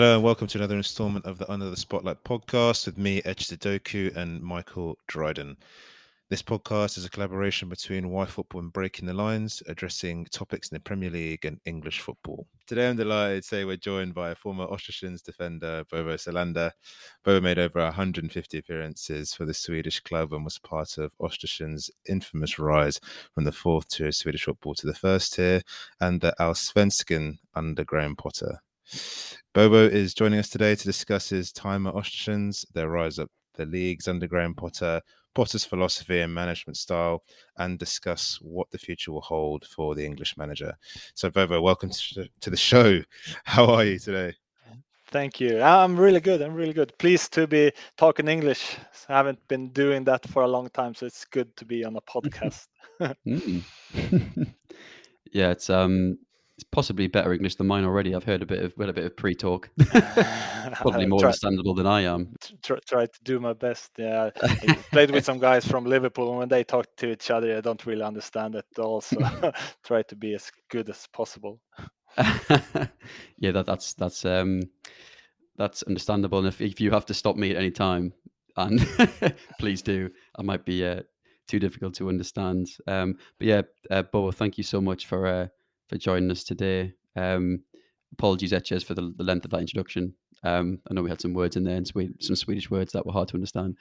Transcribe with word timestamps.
Hello 0.00 0.14
and 0.14 0.24
welcome 0.24 0.46
to 0.46 0.56
another 0.56 0.78
installment 0.78 1.26
of 1.26 1.36
the 1.36 1.52
Under 1.52 1.68
the 1.68 1.76
Spotlight 1.76 2.24
podcast 2.24 2.86
with 2.86 2.96
me, 2.96 3.20
Edge 3.26 3.48
Doku, 3.48 4.16
and 4.16 4.40
Michael 4.40 4.96
Dryden. 5.08 5.58
This 6.30 6.40
podcast 6.40 6.96
is 6.96 7.04
a 7.04 7.10
collaboration 7.10 7.68
between 7.68 8.08
Why 8.08 8.24
Football 8.24 8.62
and 8.62 8.72
Breaking 8.72 9.04
the 9.04 9.12
Lines, 9.12 9.62
addressing 9.68 10.24
topics 10.32 10.70
in 10.70 10.76
the 10.76 10.80
Premier 10.80 11.10
League 11.10 11.44
and 11.44 11.60
English 11.66 12.00
football. 12.00 12.46
Today 12.66 12.88
I'm 12.88 12.96
delighted 12.96 13.42
to 13.42 13.46
say 13.46 13.66
we're 13.66 13.76
joined 13.76 14.14
by 14.14 14.32
former 14.32 14.66
Östersunds 14.68 15.22
defender 15.22 15.84
Bobo 15.90 16.16
Selander. 16.16 16.72
Bobo 17.22 17.42
made 17.42 17.58
over 17.58 17.80
150 17.80 18.56
appearances 18.56 19.34
for 19.34 19.44
the 19.44 19.52
Swedish 19.52 20.00
club 20.00 20.32
and 20.32 20.46
was 20.46 20.58
part 20.58 20.96
of 20.96 21.12
Östersunds' 21.18 21.90
infamous 22.08 22.58
rise 22.58 22.98
from 23.34 23.44
the 23.44 23.52
fourth 23.52 23.90
tier 23.90 24.06
of 24.06 24.14
Swedish 24.14 24.44
football 24.44 24.74
to 24.76 24.86
the 24.86 24.94
first 24.94 25.34
tier 25.34 25.60
and 26.00 26.22
the 26.22 26.34
Allsvenskan 26.40 27.36
under 27.54 27.84
Graham 27.84 28.16
Potter. 28.16 28.62
Bobo 29.52 29.86
is 29.86 30.14
joining 30.14 30.38
us 30.38 30.48
today 30.48 30.74
to 30.74 30.84
discuss 30.84 31.28
his 31.28 31.52
time 31.52 31.86
at 31.86 31.94
Östersunds, 31.94 32.64
their 32.72 32.88
rise 32.88 33.18
up 33.18 33.30
the 33.54 33.66
leagues 33.66 34.08
under 34.08 34.26
Graham 34.26 34.54
Potter, 34.54 35.00
Potter's 35.34 35.64
philosophy 35.64 36.20
and 36.20 36.32
management 36.32 36.76
style, 36.76 37.22
and 37.58 37.78
discuss 37.78 38.38
what 38.40 38.70
the 38.70 38.78
future 38.78 39.12
will 39.12 39.20
hold 39.20 39.66
for 39.66 39.94
the 39.94 40.04
English 40.04 40.36
manager. 40.36 40.74
So, 41.14 41.30
Bobo, 41.30 41.60
welcome 41.60 41.90
to 41.90 42.50
the 42.50 42.56
show. 42.56 43.00
How 43.44 43.66
are 43.66 43.84
you 43.84 43.98
today? 43.98 44.34
Thank 45.08 45.40
you. 45.40 45.60
I'm 45.60 45.98
really 45.98 46.20
good. 46.20 46.40
I'm 46.40 46.54
really 46.54 46.72
good. 46.72 46.96
Pleased 46.98 47.32
to 47.32 47.48
be 47.48 47.72
talking 47.96 48.28
English. 48.28 48.76
I 49.08 49.16
haven't 49.16 49.46
been 49.48 49.70
doing 49.70 50.04
that 50.04 50.28
for 50.28 50.42
a 50.42 50.48
long 50.48 50.70
time, 50.70 50.94
so 50.94 51.04
it's 51.04 51.24
good 51.24 51.54
to 51.56 51.64
be 51.64 51.84
on 51.84 51.96
a 51.96 52.00
podcast. 52.02 52.68
mm. 53.00 53.62
yeah, 55.32 55.50
it's 55.50 55.68
um 55.68 56.18
it's 56.60 56.68
possibly 56.70 57.06
better 57.06 57.32
English 57.32 57.54
than 57.54 57.66
mine 57.66 57.84
already. 57.84 58.14
I've 58.14 58.24
heard 58.24 58.42
a 58.42 58.46
bit 58.46 58.62
of 58.62 58.74
well, 58.76 58.90
a 58.90 58.92
bit 58.92 59.06
of 59.06 59.16
pre-talk. 59.16 59.70
Probably 60.74 61.06
more 61.06 61.20
try, 61.20 61.28
understandable 61.28 61.74
than 61.74 61.86
I 61.86 62.02
am. 62.02 62.34
Try, 62.62 62.76
try 62.86 63.06
to 63.06 63.18
do 63.24 63.40
my 63.40 63.54
best. 63.54 63.92
Yeah, 63.96 64.28
I 64.42 64.74
played 64.92 65.10
with 65.10 65.24
some 65.24 65.38
guys 65.38 65.66
from 65.66 65.86
Liverpool, 65.86 66.28
and 66.28 66.38
when 66.38 66.48
they 66.50 66.62
talk 66.62 66.84
to 66.98 67.10
each 67.12 67.30
other, 67.30 67.56
I 67.56 67.62
don't 67.62 67.84
really 67.86 68.02
understand 68.02 68.56
it 68.56 68.66
all. 68.78 69.00
So 69.00 69.16
try 69.84 70.02
to 70.02 70.16
be 70.16 70.34
as 70.34 70.52
good 70.68 70.90
as 70.90 71.06
possible. 71.14 71.60
yeah, 72.18 73.52
that, 73.52 73.64
that's 73.64 73.94
that's 73.94 74.26
um 74.26 74.60
that's 75.56 75.82
understandable. 75.84 76.40
And 76.40 76.48
if 76.48 76.60
if 76.60 76.78
you 76.78 76.90
have 76.90 77.06
to 77.06 77.14
stop 77.14 77.36
me 77.36 77.52
at 77.52 77.56
any 77.56 77.70
time, 77.70 78.12
and 78.58 78.86
please 79.58 79.80
do, 79.80 80.10
I 80.36 80.42
might 80.42 80.66
be 80.66 80.84
uh, 80.84 81.00
too 81.48 81.58
difficult 81.58 81.94
to 81.94 82.10
understand. 82.10 82.68
Um, 82.86 83.16
but 83.38 83.46
yeah, 83.46 83.62
uh, 83.90 84.02
Bobo, 84.02 84.30
thank 84.30 84.58
you 84.58 84.64
so 84.64 84.82
much 84.82 85.06
for. 85.06 85.26
Uh, 85.26 85.46
for 85.90 85.98
joining 85.98 86.30
us 86.30 86.44
today. 86.44 86.94
Um, 87.16 87.64
apologies, 88.12 88.52
Etches, 88.52 88.84
for 88.84 88.94
the, 88.94 89.12
the, 89.16 89.24
length 89.24 89.44
of 89.44 89.50
that 89.50 89.60
introduction. 89.60 90.14
Um, 90.44 90.78
I 90.88 90.94
know 90.94 91.02
we 91.02 91.10
had 91.10 91.20
some 91.20 91.34
words 91.34 91.56
in 91.56 91.64
there 91.64 91.76
and 91.76 91.86
some 91.86 92.36
Swedish 92.36 92.70
words 92.70 92.92
that 92.92 93.04
were 93.04 93.12
hard 93.12 93.28
to 93.28 93.34
understand. 93.34 93.76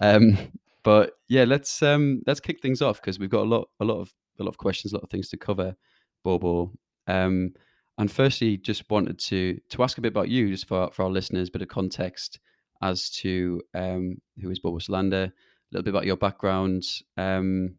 Um, 0.00 0.38
but 0.84 1.18
yeah, 1.26 1.44
let's 1.44 1.82
um, 1.82 2.22
let's 2.26 2.40
kick 2.40 2.62
things 2.62 2.80
off 2.80 3.00
because 3.00 3.18
we've 3.18 3.28
got 3.28 3.42
a 3.42 3.50
lot 3.50 3.68
a 3.80 3.84
lot 3.84 4.00
of 4.00 4.14
a 4.38 4.44
lot 4.44 4.50
of 4.50 4.56
questions, 4.56 4.92
a 4.92 4.96
lot 4.96 5.02
of 5.02 5.10
things 5.10 5.28
to 5.30 5.36
cover, 5.36 5.74
Bobo. 6.22 6.72
Um, 7.08 7.52
and 7.98 8.10
firstly, 8.10 8.56
just 8.56 8.88
wanted 8.88 9.18
to 9.18 9.60
to 9.70 9.82
ask 9.82 9.98
a 9.98 10.00
bit 10.00 10.12
about 10.12 10.28
you, 10.28 10.48
just 10.48 10.68
for 10.68 10.90
for 10.92 11.02
our 11.02 11.10
listeners, 11.10 11.48
a 11.48 11.52
bit 11.52 11.62
of 11.62 11.68
context 11.68 12.38
as 12.80 13.10
to 13.10 13.60
um, 13.74 14.16
who 14.40 14.50
is 14.50 14.60
Bobo 14.60 14.78
Selander, 14.78 15.24
a 15.24 15.32
little 15.72 15.82
bit 15.82 15.90
about 15.90 16.06
your 16.06 16.16
background, 16.16 16.84
um, 17.16 17.74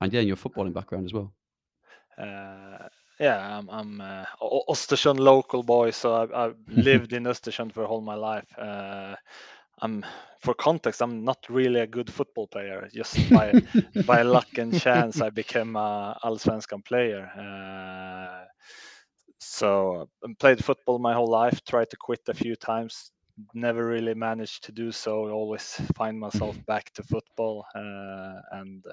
and 0.00 0.12
yeah, 0.12 0.20
your 0.20 0.36
footballing 0.36 0.72
background 0.72 1.04
as 1.04 1.12
well. 1.12 1.32
Uh, 2.18 2.88
yeah, 3.22 3.58
I'm, 3.58 3.70
I'm 3.70 4.00
uh, 4.00 4.24
Östersund 4.68 5.18
local 5.20 5.62
boy, 5.62 5.90
so 5.92 6.14
I've, 6.14 6.32
I've 6.32 6.56
lived 6.68 7.12
in 7.12 7.24
Östersund 7.24 7.72
for 7.72 7.86
all 7.86 8.00
my 8.00 8.14
life. 8.16 8.46
Uh, 8.58 9.14
I'm 9.80 10.04
for 10.40 10.54
context, 10.54 11.02
I'm 11.02 11.24
not 11.24 11.38
really 11.48 11.80
a 11.80 11.86
good 11.86 12.12
football 12.12 12.48
player. 12.48 12.88
Just 12.92 13.20
by 13.30 13.56
by 14.04 14.22
luck 14.22 14.58
and 14.58 14.74
chance, 14.74 15.20
I 15.20 15.30
became 15.30 15.76
a 15.76 16.18
Allsvenskan 16.24 16.84
player. 16.84 17.26
Uh, 17.38 18.46
so 19.38 20.08
I 20.24 20.32
played 20.38 20.64
football 20.64 20.98
my 20.98 21.14
whole 21.14 21.30
life. 21.30 21.64
Tried 21.64 21.90
to 21.90 21.96
quit 21.96 22.20
a 22.28 22.34
few 22.34 22.56
times. 22.56 23.12
Never 23.54 23.86
really 23.86 24.14
managed 24.14 24.64
to 24.64 24.72
do 24.72 24.92
so. 24.92 25.28
Always 25.30 25.80
find 25.96 26.18
myself 26.18 26.56
back 26.66 26.92
to 26.94 27.02
football, 27.04 27.64
uh, 27.74 28.40
and 28.52 28.84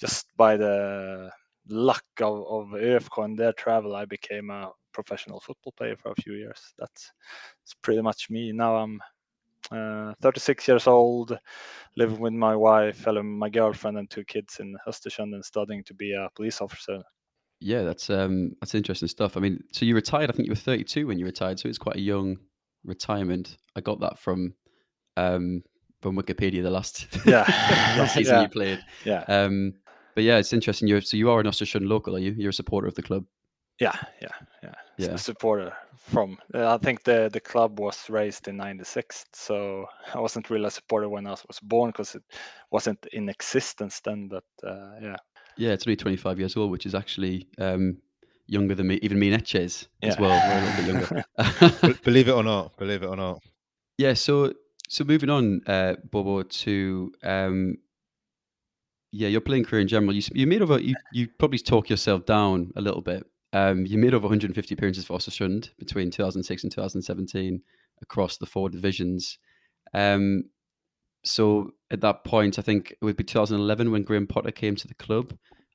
just 0.00 0.26
by 0.36 0.56
the 0.56 1.30
luck 1.68 2.04
of, 2.20 2.44
of 2.46 2.68
ÖFK 2.68 3.24
and 3.24 3.38
their 3.38 3.52
travel, 3.52 3.96
I 3.96 4.04
became 4.04 4.50
a 4.50 4.70
professional 4.92 5.40
football 5.40 5.72
player 5.76 5.96
for 5.96 6.12
a 6.12 6.22
few 6.22 6.34
years. 6.34 6.60
That's, 6.78 7.12
that's 7.62 7.74
pretty 7.82 8.02
much 8.02 8.30
me. 8.30 8.52
Now 8.52 8.76
I'm 8.76 9.00
uh, 9.70 10.14
36 10.20 10.66
years 10.68 10.86
old, 10.86 11.38
living 11.96 12.20
with 12.20 12.32
my 12.32 12.56
wife, 12.56 13.06
my 13.06 13.48
girlfriend, 13.48 13.98
and 13.98 14.08
two 14.10 14.24
kids 14.24 14.58
in 14.60 14.76
Östersund, 14.86 15.34
and 15.34 15.44
studying 15.44 15.84
to 15.84 15.94
be 15.94 16.12
a 16.14 16.28
police 16.34 16.60
officer. 16.60 17.02
Yeah, 17.60 17.82
that's 17.82 18.08
um, 18.08 18.52
that's 18.60 18.74
interesting 18.74 19.08
stuff. 19.08 19.36
I 19.36 19.40
mean, 19.40 19.62
so 19.72 19.84
you 19.84 19.94
retired. 19.94 20.30
I 20.30 20.32
think 20.32 20.46
you 20.46 20.52
were 20.52 20.56
32 20.56 21.06
when 21.06 21.18
you 21.18 21.26
retired, 21.26 21.58
so 21.58 21.68
it's 21.68 21.78
quite 21.78 21.96
a 21.96 22.00
young 22.00 22.38
retirement. 22.84 23.56
I 23.76 23.80
got 23.80 24.00
that 24.00 24.18
from 24.18 24.54
um, 25.16 25.62
from 26.00 26.16
Wikipedia. 26.16 26.62
The 26.62 26.70
last 26.70 27.08
yeah 27.26 27.44
last 27.98 28.14
season 28.14 28.36
yeah. 28.36 28.42
you 28.42 28.48
played. 28.48 28.80
Yeah. 29.04 29.24
Um, 29.26 29.74
but 30.18 30.24
yeah, 30.24 30.38
it's 30.38 30.52
interesting. 30.52 30.88
You're 30.88 31.00
so 31.00 31.16
you 31.16 31.30
are 31.30 31.38
an 31.38 31.46
Östersund 31.46 31.88
local, 31.88 32.16
are 32.16 32.18
you? 32.18 32.34
You're 32.36 32.50
a 32.50 32.52
supporter 32.52 32.88
of 32.88 32.96
the 32.96 33.04
club. 33.04 33.24
Yeah, 33.78 33.94
yeah, 34.20 34.34
yeah. 34.64 34.74
yeah. 34.96 35.14
A 35.14 35.18
supporter 35.18 35.72
from. 35.96 36.38
Uh, 36.52 36.74
I 36.74 36.78
think 36.78 37.04
the 37.04 37.30
the 37.32 37.38
club 37.38 37.78
was 37.78 38.10
raised 38.10 38.48
in 38.48 38.56
'96, 38.56 39.26
so 39.32 39.86
I 40.14 40.18
wasn't 40.18 40.50
really 40.50 40.64
a 40.64 40.72
supporter 40.72 41.08
when 41.08 41.28
I 41.28 41.30
was 41.30 41.60
born 41.62 41.90
because 41.90 42.16
it 42.16 42.24
wasn't 42.72 43.06
in 43.12 43.28
existence 43.28 44.00
then. 44.00 44.26
But 44.26 44.42
uh, 44.68 44.90
yeah. 45.00 45.16
Yeah, 45.56 45.70
it's 45.70 45.86
only 45.86 45.94
25 45.94 46.40
years 46.40 46.56
old, 46.56 46.72
which 46.72 46.84
is 46.84 46.96
actually 46.96 47.46
um, 47.58 47.98
younger 48.48 48.74
than 48.74 48.88
me, 48.88 48.98
even 49.02 49.20
me 49.20 49.32
and 49.32 49.40
Etches 49.40 49.86
yeah. 50.02 50.08
as 50.08 50.18
well. 50.18 50.36
We're 50.48 50.58
a 50.58 50.64
little 50.64 51.06
bit 51.06 51.86
younger. 51.86 51.98
believe 52.04 52.26
it 52.26 52.32
or 52.32 52.42
not, 52.42 52.76
believe 52.76 53.04
it 53.04 53.06
or 53.06 53.16
not. 53.16 53.40
Yeah. 53.98 54.14
So 54.14 54.52
so 54.88 55.04
moving 55.04 55.30
on, 55.30 55.60
uh, 55.68 55.94
Bobo, 56.10 56.42
to 56.42 57.12
um, 57.22 57.76
yeah, 59.10 59.28
your 59.28 59.40
playing 59.40 59.64
career 59.64 59.80
in 59.80 59.88
general, 59.88 60.14
you, 60.14 60.22
you 60.32 60.46
made 60.46 60.62
over, 60.62 60.78
you, 60.78 60.94
you 61.12 61.28
probably 61.38 61.58
talk 61.58 61.88
yourself 61.88 62.26
down 62.26 62.70
a 62.76 62.80
little 62.80 63.00
bit. 63.00 63.24
Um, 63.52 63.86
you 63.86 63.96
made 63.96 64.12
over 64.12 64.24
150 64.24 64.74
appearances 64.74 65.06
for 65.06 65.16
Östersund 65.16 65.70
between 65.78 66.10
2006 66.10 66.62
and 66.64 66.72
2017 66.72 67.62
across 68.02 68.36
the 68.36 68.46
four 68.46 68.68
divisions. 68.68 69.38
Um, 69.94 70.44
so 71.24 71.70
at 71.90 72.02
that 72.02 72.24
point, 72.24 72.58
I 72.58 72.62
think 72.62 72.90
it 72.90 73.04
would 73.04 73.16
be 73.16 73.24
2011 73.24 73.90
when 73.90 74.02
Graham 74.02 74.26
Potter 74.26 74.50
came 74.50 74.76
to 74.76 74.88
the 74.88 74.94
club. 74.94 75.32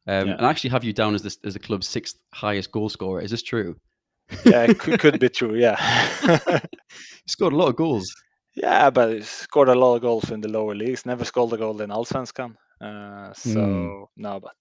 Um, 0.07 0.27
yeah. 0.27 0.33
And 0.35 0.45
I 0.45 0.49
actually 0.49 0.69
have 0.71 0.83
you 0.83 0.93
down 0.93 1.15
as, 1.15 1.23
this, 1.23 1.37
as 1.43 1.53
the 1.53 1.59
club's 1.59 1.87
sixth 1.87 2.17
highest 2.33 2.71
goal 2.71 2.89
scorer. 2.89 3.21
Is 3.21 3.31
this 3.31 3.43
true? 3.43 3.75
yeah, 4.45 4.63
it 4.63 4.79
could, 4.79 4.99
could 4.99 5.19
be 5.19 5.29
true. 5.29 5.55
Yeah. 5.55 5.75
he 6.59 7.27
scored 7.27 7.53
a 7.53 7.57
lot 7.57 7.69
of 7.69 7.75
goals. 7.75 8.13
Yeah, 8.55 8.91
but 8.91 9.13
he 9.13 9.21
scored 9.21 9.69
a 9.69 9.75
lot 9.75 9.95
of 9.95 10.01
goals 10.01 10.29
in 10.29 10.41
the 10.41 10.47
lower 10.49 10.75
leagues. 10.75 11.05
Never 11.05 11.25
scored 11.25 11.53
a 11.53 11.57
goal 11.57 11.81
in 11.81 11.89
Allsvenskan. 11.89 12.55
Uh, 12.83 13.33
so 13.33 13.59
mm. 13.59 14.05
no, 14.17 14.39
but 14.39 14.53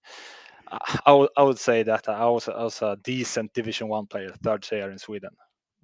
I, 1.05 1.13
would 1.13 1.29
I 1.37 1.43
would 1.43 1.59
say 1.59 1.83
that 1.83 2.07
I 2.07 2.25
was 2.25 2.47
I 2.47 2.63
was 2.63 2.81
a 2.81 2.97
decent 3.03 3.53
Division 3.53 3.87
One 3.87 4.07
player, 4.07 4.33
third 4.43 4.63
tier 4.63 4.91
in 4.91 4.97
Sweden. 4.97 5.31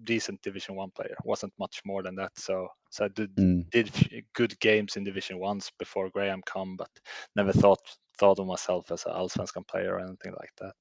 Decent 0.02 0.42
Division 0.42 0.76
One 0.76 0.92
player, 0.92 1.16
wasn't 1.26 1.52
much 1.60 1.82
more 1.86 2.02
than 2.02 2.16
that. 2.16 2.32
So 2.38 2.70
so 2.90 3.06
I 3.06 3.08
did 3.10 3.36
mm. 3.36 3.70
did 3.72 3.92
good 4.34 4.58
games 4.60 4.96
in 4.96 5.04
Division 5.04 5.40
Ones 5.40 5.72
before 5.78 6.10
Graham 6.10 6.42
come, 6.46 6.78
but 6.78 6.90
never 7.36 7.52
thought 7.52 7.82
thought 8.18 8.40
of 8.40 8.48
myself 8.48 8.92
as 8.92 9.06
an 9.06 9.14
Allsvenskan 9.14 9.68
player 9.68 9.96
or 9.96 10.00
anything 10.00 10.34
like 10.40 10.52
that. 10.62 10.74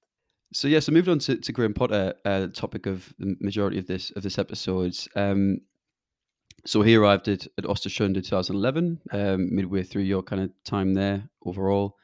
So 0.53 0.69
yeah, 0.69 0.81
so 0.81 0.93
moving 0.93 1.13
on 1.13 1.19
to, 1.21 1.37
to 1.37 1.53
Graham 1.53 1.75
Potter, 1.75 2.15
uh, 2.25 2.47
topic 2.49 2.87
of 2.87 3.13
the 3.19 3.37
majority 3.41 3.79
of 3.79 3.87
this 3.87 4.11
of 4.13 4.23
this 4.23 4.39
episode. 4.39 4.97
Um, 5.17 5.61
so 6.69 6.83
he 6.83 6.97
arrived 6.97 7.29
at, 7.29 7.47
at 7.57 7.65
Östersund 7.65 8.15
in 8.15 8.23
2011, 8.23 9.01
um, 9.13 9.55
midway 9.55 9.83
through 9.83 10.03
your 10.03 10.23
kind 10.23 10.43
of 10.43 10.51
time 10.65 10.93
there 10.93 11.31
overall. 11.43 11.97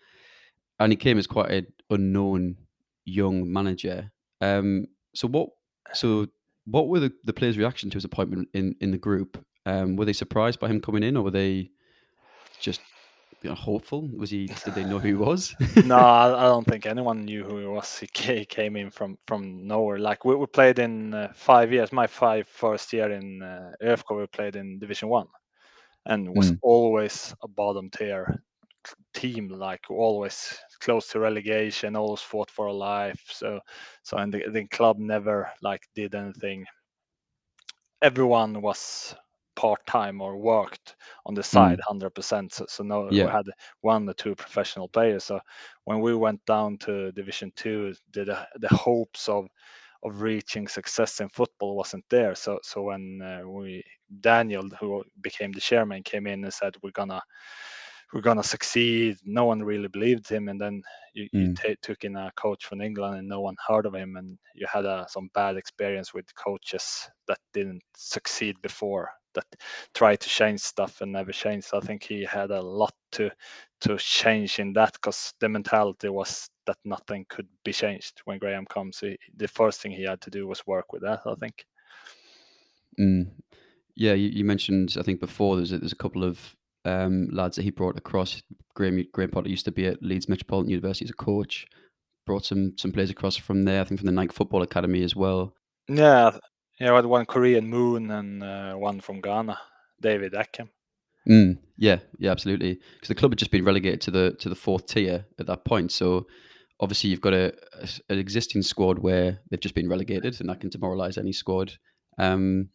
And 0.80 0.90
he 0.90 0.96
came 0.96 1.18
as 1.18 1.26
quite 1.26 1.50
an 1.50 1.66
unknown 1.90 2.56
young 3.04 3.52
manager. 3.52 4.10
Um, 4.40 4.86
so 5.14 5.28
what 5.28 5.50
so 5.92 6.28
what 6.64 6.88
were 6.88 6.98
the, 6.98 7.12
the 7.24 7.34
players' 7.34 7.58
reaction 7.58 7.90
to 7.90 7.96
his 7.96 8.06
appointment 8.06 8.48
in, 8.54 8.74
in 8.80 8.90
the 8.90 8.96
group? 8.96 9.44
Um, 9.66 9.96
were 9.96 10.06
they 10.06 10.14
surprised 10.14 10.60
by 10.60 10.68
him 10.68 10.80
coming 10.80 11.02
in 11.02 11.18
or 11.18 11.24
were 11.24 11.30
they 11.30 11.68
just 12.58 12.80
you 13.44 13.50
know, 13.50 13.56
hopeful? 13.56 14.08
Was 14.16 14.30
he? 14.30 14.46
Did 14.46 14.74
they 14.74 14.84
know 14.84 14.98
who 14.98 15.08
he 15.08 15.14
was? 15.30 15.54
no, 15.84 15.96
I, 15.98 16.44
don't 16.44 16.66
think 16.66 16.86
anyone 16.86 17.24
knew 17.24 17.44
who 17.44 17.58
he 17.58 17.66
was. 17.66 17.98
He 18.14 18.44
came 18.46 18.76
in 18.76 18.90
from 18.90 19.18
from 19.26 19.66
nowhere. 19.66 19.98
Like 19.98 20.24
we, 20.24 20.34
we 20.34 20.46
played 20.46 20.78
in 20.78 21.12
uh, 21.12 21.32
five 21.34 21.70
years. 21.70 21.92
My 21.92 22.06
five 22.06 22.48
first 22.48 22.92
year 22.92 23.12
in 23.12 23.42
uh, 23.42 23.96
we 24.10 24.26
played 24.28 24.56
in 24.56 24.78
Division 24.78 25.08
One, 25.10 25.28
and 26.06 26.34
was 26.34 26.52
mm. 26.52 26.58
always 26.62 27.34
a 27.42 27.48
bottom 27.48 27.90
tier 27.90 28.42
team. 29.12 29.48
Like 29.48 29.90
always 29.90 30.58
close 30.80 31.08
to 31.08 31.20
relegation. 31.20 31.96
Always 31.96 32.22
fought 32.22 32.50
for 32.50 32.66
a 32.66 32.72
life. 32.72 33.22
So 33.28 33.60
so 34.02 34.16
and 34.16 34.32
the, 34.32 34.48
the 34.50 34.66
club 34.68 34.98
never 34.98 35.50
like 35.60 35.82
did 35.94 36.14
anything 36.14 36.64
everyone 38.02 38.60
was 38.60 39.14
part 39.56 39.84
time 39.86 40.20
or 40.20 40.36
worked 40.36 40.96
on 41.26 41.34
the 41.34 41.42
side 41.42 41.80
hundred 41.86 42.10
percent. 42.10 42.52
So, 42.52 42.66
so 42.68 42.82
no, 42.84 43.10
Yeah. 43.10 43.20
we 43.20 43.30
had 43.30 43.46
one 43.80 44.08
or 44.08 44.14
two 44.14 44.34
professional 44.34 44.88
players. 44.88 45.24
So 45.24 45.40
when 45.84 46.00
we 46.00 46.14
went 46.14 46.44
down 46.46 46.78
to 46.78 47.12
Division 47.12 47.52
Two, 47.56 47.94
the 48.12 48.24
the, 48.24 48.46
the 48.60 48.68
hopes 48.74 49.28
of 49.28 49.46
of 50.02 50.20
reaching 50.22 50.68
success 50.68 51.20
in 51.20 51.28
football 51.28 51.76
wasn't 51.76 52.04
there. 52.10 52.34
So 52.34 52.58
so 52.62 52.82
when 52.82 53.20
uh, 53.22 53.48
we 53.48 53.84
Daniel, 54.20 54.68
who 54.80 55.02
became 55.20 55.52
the 55.52 55.60
chairman, 55.60 56.02
came 56.02 56.26
in 56.26 56.44
and 56.44 56.52
said 56.52 56.74
we're 56.82 56.90
gonna 56.90 57.22
we're 58.12 58.20
gonna 58.20 58.42
succeed. 58.42 59.16
No 59.24 59.44
one 59.46 59.62
really 59.62 59.88
believed 59.88 60.28
him, 60.28 60.48
and 60.48 60.60
then 60.60 60.82
you, 61.14 61.28
you 61.32 61.48
Mm. 61.48 61.56
ta- 61.56 61.80
took 61.82 62.04
in 62.04 62.16
a 62.16 62.30
coach 62.36 62.66
from 62.66 62.80
England, 62.80 63.16
and 63.18 63.28
no 63.28 63.40
one 63.40 63.56
heard 63.66 63.86
of 63.86 63.94
him, 63.94 64.16
and 64.16 64.38
you 64.54 64.66
had 64.70 64.84
a, 64.84 65.06
some 65.08 65.30
bad 65.34 65.56
experience 65.56 66.12
with 66.14 66.34
coaches 66.34 67.08
that 67.26 67.38
didn't 67.52 67.82
succeed 67.96 68.60
before, 68.62 69.10
that 69.34 69.46
tried 69.94 70.20
to 70.20 70.28
change 70.28 70.60
stuff 70.60 71.00
and 71.00 71.12
never 71.12 71.32
changed. 71.32 71.66
So 71.68 71.78
I 71.78 71.80
think 71.80 72.02
he 72.02 72.24
had 72.24 72.50
a 72.50 72.60
lot 72.60 72.94
to 73.12 73.30
to 73.80 73.96
change 73.98 74.58
in 74.60 74.72
that 74.72 74.94
because 74.94 75.34
the 75.40 75.48
mentality 75.48 76.08
was 76.08 76.48
that 76.66 76.78
nothing 76.84 77.26
could 77.28 77.48
be 77.64 77.72
changed 77.72 78.22
when 78.24 78.38
Graham 78.38 78.64
comes. 78.64 79.00
He, 79.00 79.18
the 79.36 79.48
first 79.48 79.80
thing 79.80 79.92
he 79.92 80.04
had 80.04 80.20
to 80.22 80.30
do 80.30 80.46
was 80.46 80.66
work 80.66 80.92
with 80.92 81.02
that. 81.02 81.20
I 81.26 81.34
think. 81.34 81.66
Mm. 82.98 83.30
Yeah, 83.96 84.14
you, 84.14 84.28
you 84.28 84.44
mentioned 84.44 84.96
I 84.98 85.02
think 85.02 85.20
before 85.20 85.56
there's 85.56 85.72
a, 85.72 85.78
there's 85.78 85.92
a 85.92 85.96
couple 85.96 86.24
of 86.24 86.56
um, 86.84 87.28
lads 87.30 87.56
that 87.56 87.62
he 87.62 87.70
brought 87.70 87.96
across. 87.96 88.42
Graham 88.74 89.04
Graham 89.12 89.30
Potter 89.30 89.48
used 89.48 89.64
to 89.66 89.72
be 89.72 89.86
at 89.86 90.02
Leeds 90.02 90.28
Metropolitan 90.28 90.70
University 90.70 91.04
as 91.04 91.10
a 91.10 91.14
coach. 91.14 91.66
Brought 92.26 92.44
some 92.44 92.72
some 92.76 92.92
players 92.92 93.10
across 93.10 93.36
from 93.36 93.64
there. 93.64 93.80
I 93.80 93.84
think 93.84 94.00
from 94.00 94.06
the 94.06 94.12
Nike 94.12 94.32
Football 94.32 94.62
Academy 94.62 95.02
as 95.02 95.14
well. 95.14 95.54
Yeah, 95.88 96.38
yeah, 96.80 96.92
I 96.92 96.96
had 96.96 97.06
one 97.06 97.26
Korean 97.26 97.68
Moon 97.68 98.10
and 98.10 98.42
uh, 98.42 98.74
one 98.74 99.00
from 99.00 99.20
Ghana, 99.20 99.58
David 100.00 100.32
Accam. 100.32 100.68
Mm, 101.28 101.58
yeah, 101.76 101.98
yeah, 102.18 102.30
absolutely. 102.30 102.74
Because 102.94 103.08
the 103.08 103.14
club 103.14 103.32
had 103.32 103.38
just 103.38 103.50
been 103.50 103.64
relegated 103.64 104.00
to 104.02 104.10
the 104.10 104.36
to 104.40 104.48
the 104.48 104.54
fourth 104.54 104.86
tier 104.86 105.26
at 105.38 105.46
that 105.46 105.64
point. 105.64 105.92
So 105.92 106.26
obviously 106.80 107.10
you've 107.10 107.20
got 107.20 107.34
a, 107.34 107.52
a 107.80 107.88
an 108.10 108.18
existing 108.18 108.62
squad 108.62 108.98
where 108.98 109.40
they've 109.50 109.60
just 109.60 109.74
been 109.74 109.88
relegated, 109.88 110.40
and 110.40 110.48
that 110.48 110.60
can 110.60 110.70
demoralise 110.70 111.18
any 111.18 111.32
squad. 111.32 111.72
Um, 112.18 112.70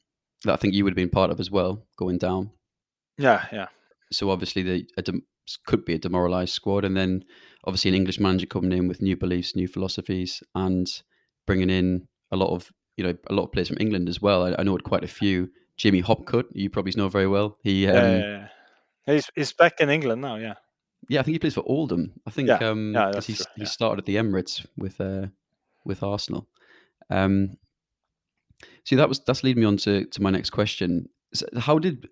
that 0.45 0.53
I 0.53 0.55
think 0.55 0.73
you 0.73 0.83
would 0.83 0.91
have 0.91 0.95
been 0.95 1.09
part 1.09 1.31
of 1.31 1.39
as 1.39 1.51
well, 1.51 1.85
going 1.97 2.17
down. 2.17 2.51
Yeah, 3.17 3.45
yeah. 3.51 3.67
So 4.11 4.29
obviously 4.29 4.63
the 4.63 4.85
a 4.97 5.01
dem- 5.01 5.25
could 5.65 5.85
be 5.85 5.95
a 5.95 5.99
demoralised 5.99 6.53
squad, 6.53 6.85
and 6.85 6.95
then 6.95 7.23
obviously 7.65 7.89
an 7.89 7.95
English 7.95 8.19
manager 8.19 8.45
coming 8.45 8.71
in 8.71 8.87
with 8.87 9.01
new 9.01 9.15
beliefs, 9.15 9.55
new 9.55 9.67
philosophies, 9.67 10.43
and 10.55 10.87
bringing 11.45 11.69
in 11.69 12.07
a 12.31 12.37
lot 12.37 12.53
of 12.53 12.71
you 12.97 13.03
know 13.03 13.15
a 13.29 13.33
lot 13.33 13.43
of 13.43 13.51
players 13.51 13.69
from 13.69 13.77
England 13.79 14.09
as 14.09 14.21
well. 14.21 14.43
I, 14.43 14.55
I 14.59 14.63
know 14.63 14.77
quite 14.77 15.03
a 15.03 15.07
few. 15.07 15.49
Jimmy 15.77 16.01
Hopcutt, 16.01 16.45
you 16.51 16.69
probably 16.69 16.93
know 16.97 17.07
very 17.07 17.27
well. 17.27 17.57
He 17.63 17.87
um, 17.87 17.95
yeah, 17.95 18.17
yeah, 18.17 18.47
yeah. 19.07 19.13
He's 19.13 19.29
he's 19.35 19.53
back 19.53 19.79
in 19.79 19.89
England 19.89 20.21
now. 20.21 20.35
Yeah. 20.35 20.55
Yeah, 21.07 21.21
I 21.21 21.23
think 21.23 21.35
he 21.35 21.39
plays 21.39 21.53
for 21.53 21.63
Oldham. 21.65 22.13
I 22.27 22.29
think 22.29 22.49
Yeah, 22.49 22.57
um, 22.57 22.93
yeah, 22.93 23.11
that's 23.13 23.25
he 23.25 23.33
true, 23.33 23.45
he 23.55 23.65
started 23.65 23.99
at 23.99 24.05
the 24.05 24.17
Emirates 24.17 24.65
with 24.77 24.99
uh, 24.99 25.27
with 25.85 26.03
Arsenal. 26.03 26.47
Um, 27.09 27.57
see, 28.83 28.95
that 28.95 29.09
was 29.09 29.19
that's 29.19 29.43
leading 29.43 29.61
me 29.61 29.67
on 29.67 29.77
to, 29.77 30.05
to 30.05 30.21
my 30.21 30.29
next 30.29 30.49
question. 30.49 31.09
So 31.33 31.47
how 31.57 31.79
did 31.79 32.09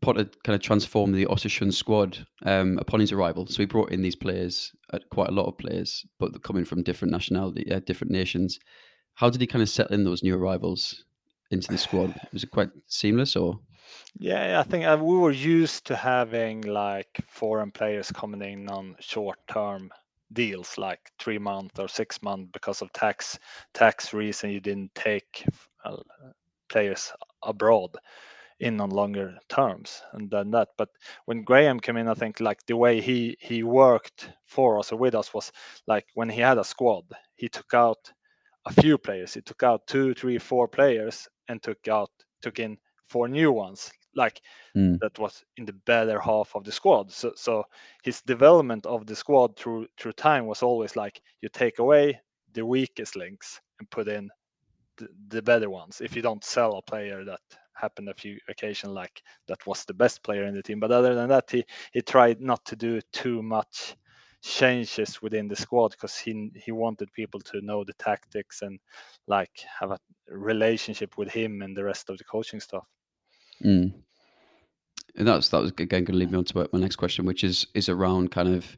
Potter 0.00 0.26
kind 0.44 0.54
of 0.54 0.60
transformed 0.60 1.14
the 1.14 1.26
Ossetian 1.26 1.72
squad 1.72 2.26
um, 2.44 2.78
upon 2.78 3.00
his 3.00 3.12
arrival? 3.12 3.46
So 3.46 3.62
he 3.62 3.66
brought 3.66 3.90
in 3.90 4.02
these 4.02 4.16
players, 4.16 4.72
uh, 4.92 4.98
quite 5.10 5.28
a 5.28 5.32
lot 5.32 5.46
of 5.46 5.58
players, 5.58 6.04
but 6.18 6.42
coming 6.42 6.64
from 6.64 6.82
different 6.82 7.12
nationality, 7.12 7.70
uh, 7.72 7.80
different 7.80 8.12
nations. 8.12 8.58
How 9.14 9.30
did 9.30 9.40
he 9.40 9.46
kind 9.46 9.62
of 9.62 9.68
settle 9.68 9.94
in 9.94 10.04
those 10.04 10.22
new 10.22 10.36
arrivals 10.36 11.04
into 11.50 11.68
the 11.68 11.78
squad? 11.78 12.14
Was 12.32 12.44
it 12.44 12.50
quite 12.50 12.70
seamless, 12.86 13.34
or 13.34 13.60
Yeah, 14.18 14.50
yeah, 14.50 14.60
I 14.60 14.62
think 14.62 14.84
uh, 14.84 14.98
we 15.00 15.16
were 15.16 15.32
used 15.32 15.86
to 15.86 15.96
having 15.96 16.60
like 16.62 17.20
foreign 17.26 17.70
players 17.70 18.12
coming 18.12 18.42
in 18.42 18.68
on 18.68 18.94
short-term 19.00 19.90
deals, 20.34 20.76
like 20.76 21.00
three 21.18 21.38
month 21.38 21.78
or 21.78 21.88
six 21.88 22.22
month, 22.22 22.52
because 22.52 22.82
of 22.82 22.92
tax 22.92 23.38
tax 23.72 24.12
reason. 24.12 24.50
You 24.50 24.60
didn't 24.60 24.94
take 24.94 25.46
uh, 25.84 25.96
players 26.68 27.10
abroad 27.42 27.96
in 28.60 28.80
on 28.80 28.90
longer 28.90 29.38
terms, 29.48 30.02
and 30.12 30.30
then 30.30 30.50
that. 30.52 30.68
But 30.78 30.90
when 31.26 31.44
Graham 31.44 31.80
came 31.80 31.96
in, 31.96 32.08
I 32.08 32.14
think 32.14 32.40
like 32.40 32.64
the 32.66 32.76
way 32.76 33.00
he 33.00 33.36
he 33.40 33.62
worked 33.62 34.30
for 34.46 34.78
us 34.78 34.92
or 34.92 34.96
with 34.98 35.14
us 35.14 35.32
was 35.34 35.52
like 35.86 36.06
when 36.14 36.28
he 36.30 36.40
had 36.40 36.58
a 36.58 36.64
squad, 36.64 37.04
he 37.36 37.48
took 37.48 37.74
out 37.74 38.12
a 38.66 38.72
few 38.72 38.98
players. 38.98 39.34
He 39.34 39.42
took 39.42 39.62
out 39.62 39.86
two, 39.86 40.14
three, 40.14 40.38
four 40.38 40.68
players, 40.68 41.28
and 41.48 41.62
took 41.62 41.88
out 41.88 42.10
took 42.42 42.58
in 42.58 42.78
four 43.08 43.28
new 43.28 43.52
ones. 43.52 43.90
Like 44.14 44.40
Mm. 44.74 44.98
that 45.00 45.18
was 45.18 45.44
in 45.56 45.64
the 45.66 45.72
better 45.72 46.20
half 46.20 46.54
of 46.54 46.64
the 46.64 46.72
squad. 46.72 47.12
So 47.12 47.32
so 47.36 47.64
his 48.02 48.22
development 48.22 48.86
of 48.86 49.06
the 49.06 49.16
squad 49.16 49.56
through 49.56 49.88
through 49.98 50.12
time 50.12 50.46
was 50.46 50.62
always 50.62 50.96
like 50.96 51.20
you 51.40 51.48
take 51.48 51.78
away 51.78 52.20
the 52.52 52.64
weakest 52.66 53.16
links 53.16 53.60
and 53.78 53.90
put 53.90 54.08
in 54.08 54.30
the, 54.98 55.08
the 55.28 55.42
better 55.42 55.70
ones. 55.70 56.00
If 56.00 56.16
you 56.16 56.22
don't 56.22 56.44
sell 56.44 56.76
a 56.76 56.82
player 56.82 57.24
that 57.24 57.40
happened 57.80 58.08
a 58.08 58.14
few 58.14 58.38
occasions 58.48 58.92
like 58.92 59.22
that 59.46 59.66
was 59.66 59.84
the 59.84 59.94
best 59.94 60.22
player 60.22 60.44
in 60.44 60.54
the 60.54 60.62
team. 60.62 60.80
But 60.80 60.92
other 60.92 61.14
than 61.14 61.28
that, 61.28 61.50
he 61.50 61.64
he 61.92 62.02
tried 62.02 62.40
not 62.40 62.64
to 62.66 62.76
do 62.76 63.00
too 63.12 63.42
much 63.42 63.96
changes 64.42 65.20
within 65.20 65.48
the 65.48 65.56
squad 65.56 65.90
because 65.92 66.16
he 66.16 66.50
he 66.54 66.72
wanted 66.72 67.12
people 67.12 67.40
to 67.40 67.60
know 67.60 67.84
the 67.84 67.92
tactics 67.94 68.62
and 68.62 68.78
like 69.26 69.50
have 69.80 69.90
a 69.90 69.98
relationship 70.28 71.18
with 71.18 71.28
him 71.28 71.62
and 71.62 71.76
the 71.76 71.84
rest 71.84 72.08
of 72.10 72.18
the 72.18 72.24
coaching 72.24 72.60
stuff. 72.60 72.84
Mm. 73.64 73.92
And 75.16 75.26
that's 75.26 75.48
that 75.48 75.60
was 75.60 75.70
again 75.70 75.88
going 75.88 76.06
to 76.06 76.12
lead 76.14 76.30
me 76.30 76.38
on 76.38 76.44
to 76.44 76.68
my 76.72 76.78
next 76.78 76.96
question, 76.96 77.24
which 77.24 77.42
is 77.42 77.66
is 77.74 77.88
around 77.88 78.30
kind 78.30 78.48
of 78.48 78.76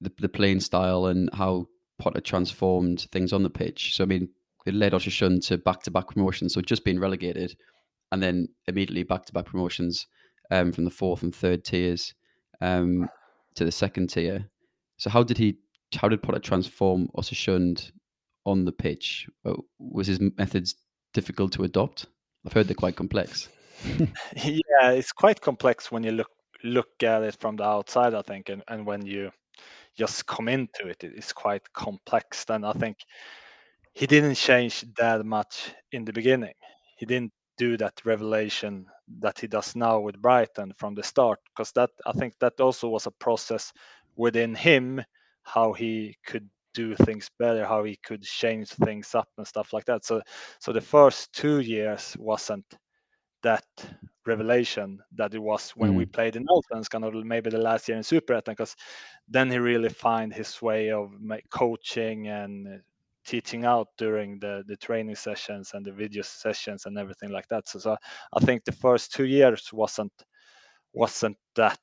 the 0.00 0.12
the 0.18 0.28
playing 0.28 0.60
style 0.60 1.06
and 1.06 1.30
how 1.32 1.68
Potter 1.98 2.20
transformed 2.20 3.06
things 3.12 3.32
on 3.32 3.42
the 3.42 3.50
pitch. 3.50 3.96
So 3.96 4.04
I 4.04 4.06
mean, 4.06 4.28
it 4.66 4.74
led 4.74 4.92
Östersund 4.92 5.46
to 5.46 5.58
back 5.58 5.82
to 5.84 5.90
back 5.90 6.08
promotions, 6.08 6.54
so 6.54 6.60
just 6.60 6.84
being 6.84 7.00
relegated, 7.00 7.56
and 8.12 8.22
then 8.22 8.48
immediately 8.66 9.02
back 9.02 9.24
to 9.26 9.32
back 9.32 9.46
promotions 9.46 10.06
um, 10.50 10.72
from 10.72 10.84
the 10.84 10.90
fourth 10.90 11.22
and 11.22 11.34
third 11.34 11.64
tiers 11.64 12.14
um, 12.60 13.08
to 13.54 13.64
the 13.64 13.72
second 13.72 14.08
tier. 14.08 14.48
So 14.96 15.10
how 15.10 15.22
did 15.22 15.38
he? 15.38 15.58
How 15.94 16.08
did 16.08 16.22
Potter 16.22 16.38
transform 16.38 17.08
Östersund 17.16 17.92
on 18.44 18.64
the 18.64 18.72
pitch? 18.72 19.26
Uh, 19.44 19.54
Was 19.78 20.06
his 20.06 20.20
methods 20.36 20.74
difficult 21.14 21.52
to 21.52 21.64
adopt? 21.64 22.06
I've 22.44 22.52
heard 22.52 22.66
they're 22.68 22.74
quite 22.74 22.96
complex. 22.96 23.48
yeah, 24.36 24.90
it's 24.90 25.12
quite 25.12 25.40
complex 25.40 25.90
when 25.92 26.02
you 26.02 26.10
look 26.12 26.30
look 26.64 27.02
at 27.02 27.22
it 27.22 27.36
from 27.38 27.56
the 27.56 27.64
outside, 27.64 28.14
I 28.14 28.22
think, 28.22 28.48
and, 28.48 28.62
and 28.68 28.84
when 28.84 29.06
you 29.06 29.30
just 29.96 30.26
come 30.26 30.48
into 30.48 30.88
it, 30.88 31.04
it- 31.04 31.12
it's 31.16 31.32
quite 31.32 31.72
complex. 31.72 32.44
And 32.48 32.66
I 32.66 32.72
think 32.72 32.98
he 33.94 34.06
didn't 34.06 34.34
change 34.34 34.84
that 34.96 35.24
much 35.24 35.72
in 35.92 36.04
the 36.04 36.12
beginning. 36.12 36.54
He 36.96 37.06
didn't 37.06 37.32
do 37.58 37.76
that 37.76 38.00
revelation 38.04 38.86
that 39.20 39.38
he 39.38 39.46
does 39.46 39.76
now 39.76 39.98
with 40.00 40.20
Brighton 40.20 40.72
from 40.76 40.94
the 40.94 41.02
start, 41.02 41.40
because 41.44 41.72
that 41.72 41.90
I 42.06 42.12
think 42.12 42.34
that 42.38 42.60
also 42.60 42.88
was 42.88 43.06
a 43.06 43.10
process 43.10 43.72
within 44.16 44.54
him, 44.54 45.02
how 45.42 45.72
he 45.72 46.16
could 46.26 46.48
do 46.74 46.94
things 46.94 47.30
better, 47.38 47.66
how 47.66 47.84
he 47.84 47.96
could 47.96 48.22
change 48.22 48.68
things 48.70 49.14
up 49.14 49.28
and 49.36 49.46
stuff 49.46 49.72
like 49.72 49.84
that. 49.86 50.04
So 50.04 50.22
so 50.60 50.72
the 50.72 50.80
first 50.80 51.32
two 51.32 51.60
years 51.60 52.16
wasn't 52.18 52.66
that 53.42 53.64
revelation 54.26 55.00
that 55.16 55.34
it 55.34 55.38
was 55.38 55.70
when 55.70 55.94
we 55.94 56.04
mm. 56.04 56.12
played 56.12 56.36
in 56.36 56.46
Allsvenskan 56.46 57.04
or 57.04 57.24
maybe 57.24 57.50
the 57.50 57.58
last 57.58 57.88
year 57.88 57.96
in 57.96 58.02
Superettan 58.02 58.46
because 58.56 58.76
then 59.28 59.50
he 59.50 59.58
really 59.58 59.88
find 59.88 60.32
his 60.32 60.60
way 60.60 60.90
of 60.90 61.12
coaching 61.50 62.28
and 62.28 62.82
teaching 63.28 63.64
out 63.66 63.88
during 63.98 64.40
the 64.40 64.64
the 64.66 64.76
training 64.76 65.16
sessions 65.16 65.72
and 65.74 65.84
the 65.86 65.92
video 65.92 66.22
sessions 66.22 66.86
and 66.86 66.98
everything 66.98 67.30
like 67.30 67.48
that. 67.48 67.68
So, 67.68 67.78
so 67.78 67.96
I 68.32 68.40
think 68.40 68.64
the 68.64 68.72
first 68.72 69.12
two 69.12 69.26
years 69.26 69.70
wasn't 69.72 70.12
wasn't 70.94 71.38
that 71.56 71.80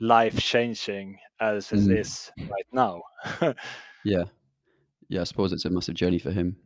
life 0.00 0.38
changing 0.38 1.18
as 1.40 1.72
it 1.72 1.80
Mm. 1.80 1.90
is 1.90 2.30
right 2.50 2.66
now. 2.72 3.02
Yeah, 4.02 4.24
yeah. 5.08 5.20
I 5.22 5.24
suppose 5.24 5.52
it's 5.52 5.64
a 5.66 5.70
massive 5.70 5.94
journey 5.96 6.18
for 6.18 6.32
him. 6.32 6.56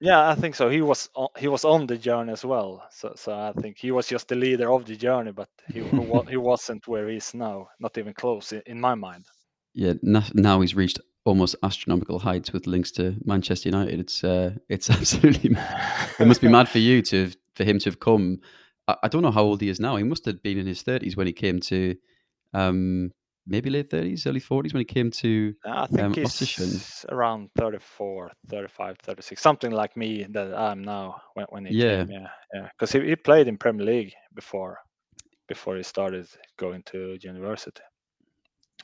Yeah, 0.00 0.28
I 0.28 0.34
think 0.36 0.54
so. 0.54 0.68
He 0.68 0.82
was 0.82 1.08
on, 1.14 1.28
he 1.38 1.48
was 1.48 1.64
on 1.64 1.86
the 1.86 1.96
journey 1.98 2.32
as 2.32 2.44
well. 2.44 2.86
So 2.90 3.14
so 3.16 3.32
I 3.32 3.52
think 3.52 3.78
he 3.78 3.90
was 3.90 4.06
just 4.08 4.28
the 4.28 4.36
leader 4.36 4.70
of 4.72 4.84
the 4.86 4.96
journey, 4.96 5.32
but 5.32 5.48
he 5.72 5.80
he, 5.82 6.20
he 6.28 6.36
wasn't 6.36 6.86
where 6.86 7.08
he 7.08 7.16
is 7.16 7.34
now. 7.34 7.70
Not 7.80 7.98
even 7.98 8.14
close 8.14 8.52
in, 8.52 8.62
in 8.66 8.80
my 8.80 8.94
mind. 8.94 9.26
Yeah, 9.74 9.94
now 10.02 10.60
he's 10.60 10.74
reached 10.74 11.00
almost 11.24 11.56
astronomical 11.62 12.18
heights 12.18 12.52
with 12.52 12.66
links 12.66 12.90
to 12.92 13.16
Manchester 13.24 13.68
United. 13.68 13.98
It's 14.00 14.22
uh, 14.24 14.54
it's 14.68 14.90
absolutely 14.98 15.56
it 16.18 16.26
must 16.26 16.40
be 16.40 16.48
mad 16.48 16.68
for 16.68 16.78
you 16.78 17.02
to 17.02 17.24
have- 17.24 17.36
for 17.56 17.64
him 17.64 17.78
to 17.78 17.88
have 17.88 18.00
come. 18.00 18.40
I, 18.88 18.96
I 19.04 19.08
don't 19.08 19.22
know 19.22 19.30
how 19.30 19.44
old 19.44 19.60
he 19.60 19.68
is 19.68 19.78
now. 19.78 19.94
He 19.96 20.02
must 20.02 20.24
have 20.26 20.42
been 20.42 20.58
in 20.58 20.66
his 20.66 20.82
thirties 20.82 21.16
when 21.16 21.26
he 21.28 21.32
came 21.32 21.60
to 21.60 21.94
um, 22.52 23.12
maybe 23.46 23.70
late 23.70 23.90
30s, 23.90 24.26
early 24.26 24.40
40s 24.40 24.72
when 24.72 24.80
he 24.80 24.84
came 24.84 25.10
to. 25.10 25.54
I 25.64 25.86
think 25.86 26.00
Um, 26.02 26.14
he's 26.14 27.04
around 27.10 27.50
34, 27.56 28.32
35, 28.48 28.98
36, 28.98 29.40
something 29.40 29.70
like 29.70 29.96
me 29.96 30.24
that 30.30 30.54
I'm 30.54 30.82
now 30.82 31.20
when, 31.34 31.46
when 31.50 31.64
he 31.66 31.74
Yeah. 31.74 32.04
came. 32.04 32.10
Yeah, 32.10 32.28
yeah, 32.54 32.68
because 32.72 32.90
he, 32.92 33.00
he 33.06 33.16
played 33.16 33.46
in 33.48 33.56
Premier 33.58 33.86
League 33.86 34.14
before 34.34 34.78
before 35.46 35.76
he 35.76 35.82
started 35.82 36.26
going 36.56 36.82
to 36.86 37.18
university. 37.20 37.82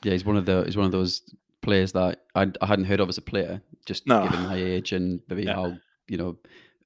Yeah, 0.03 0.11
he's 0.13 0.25
one 0.25 0.37
of 0.37 0.45
the 0.45 0.63
he's 0.63 0.77
one 0.77 0.85
of 0.85 0.91
those 0.91 1.21
players 1.61 1.91
that 1.93 2.23
I, 2.35 2.51
I 2.61 2.65
hadn't 2.65 2.85
heard 2.85 2.99
of 2.99 3.09
as 3.09 3.17
a 3.17 3.21
player, 3.21 3.61
just 3.85 4.07
No. 4.07 4.23
given 4.23 4.43
my 4.47 4.55
age 4.55 4.91
and 4.93 5.21
maybe 5.29 5.43
Yeah. 5.43 5.55
how 5.55 5.77
you 6.07 6.17
know 6.17 6.37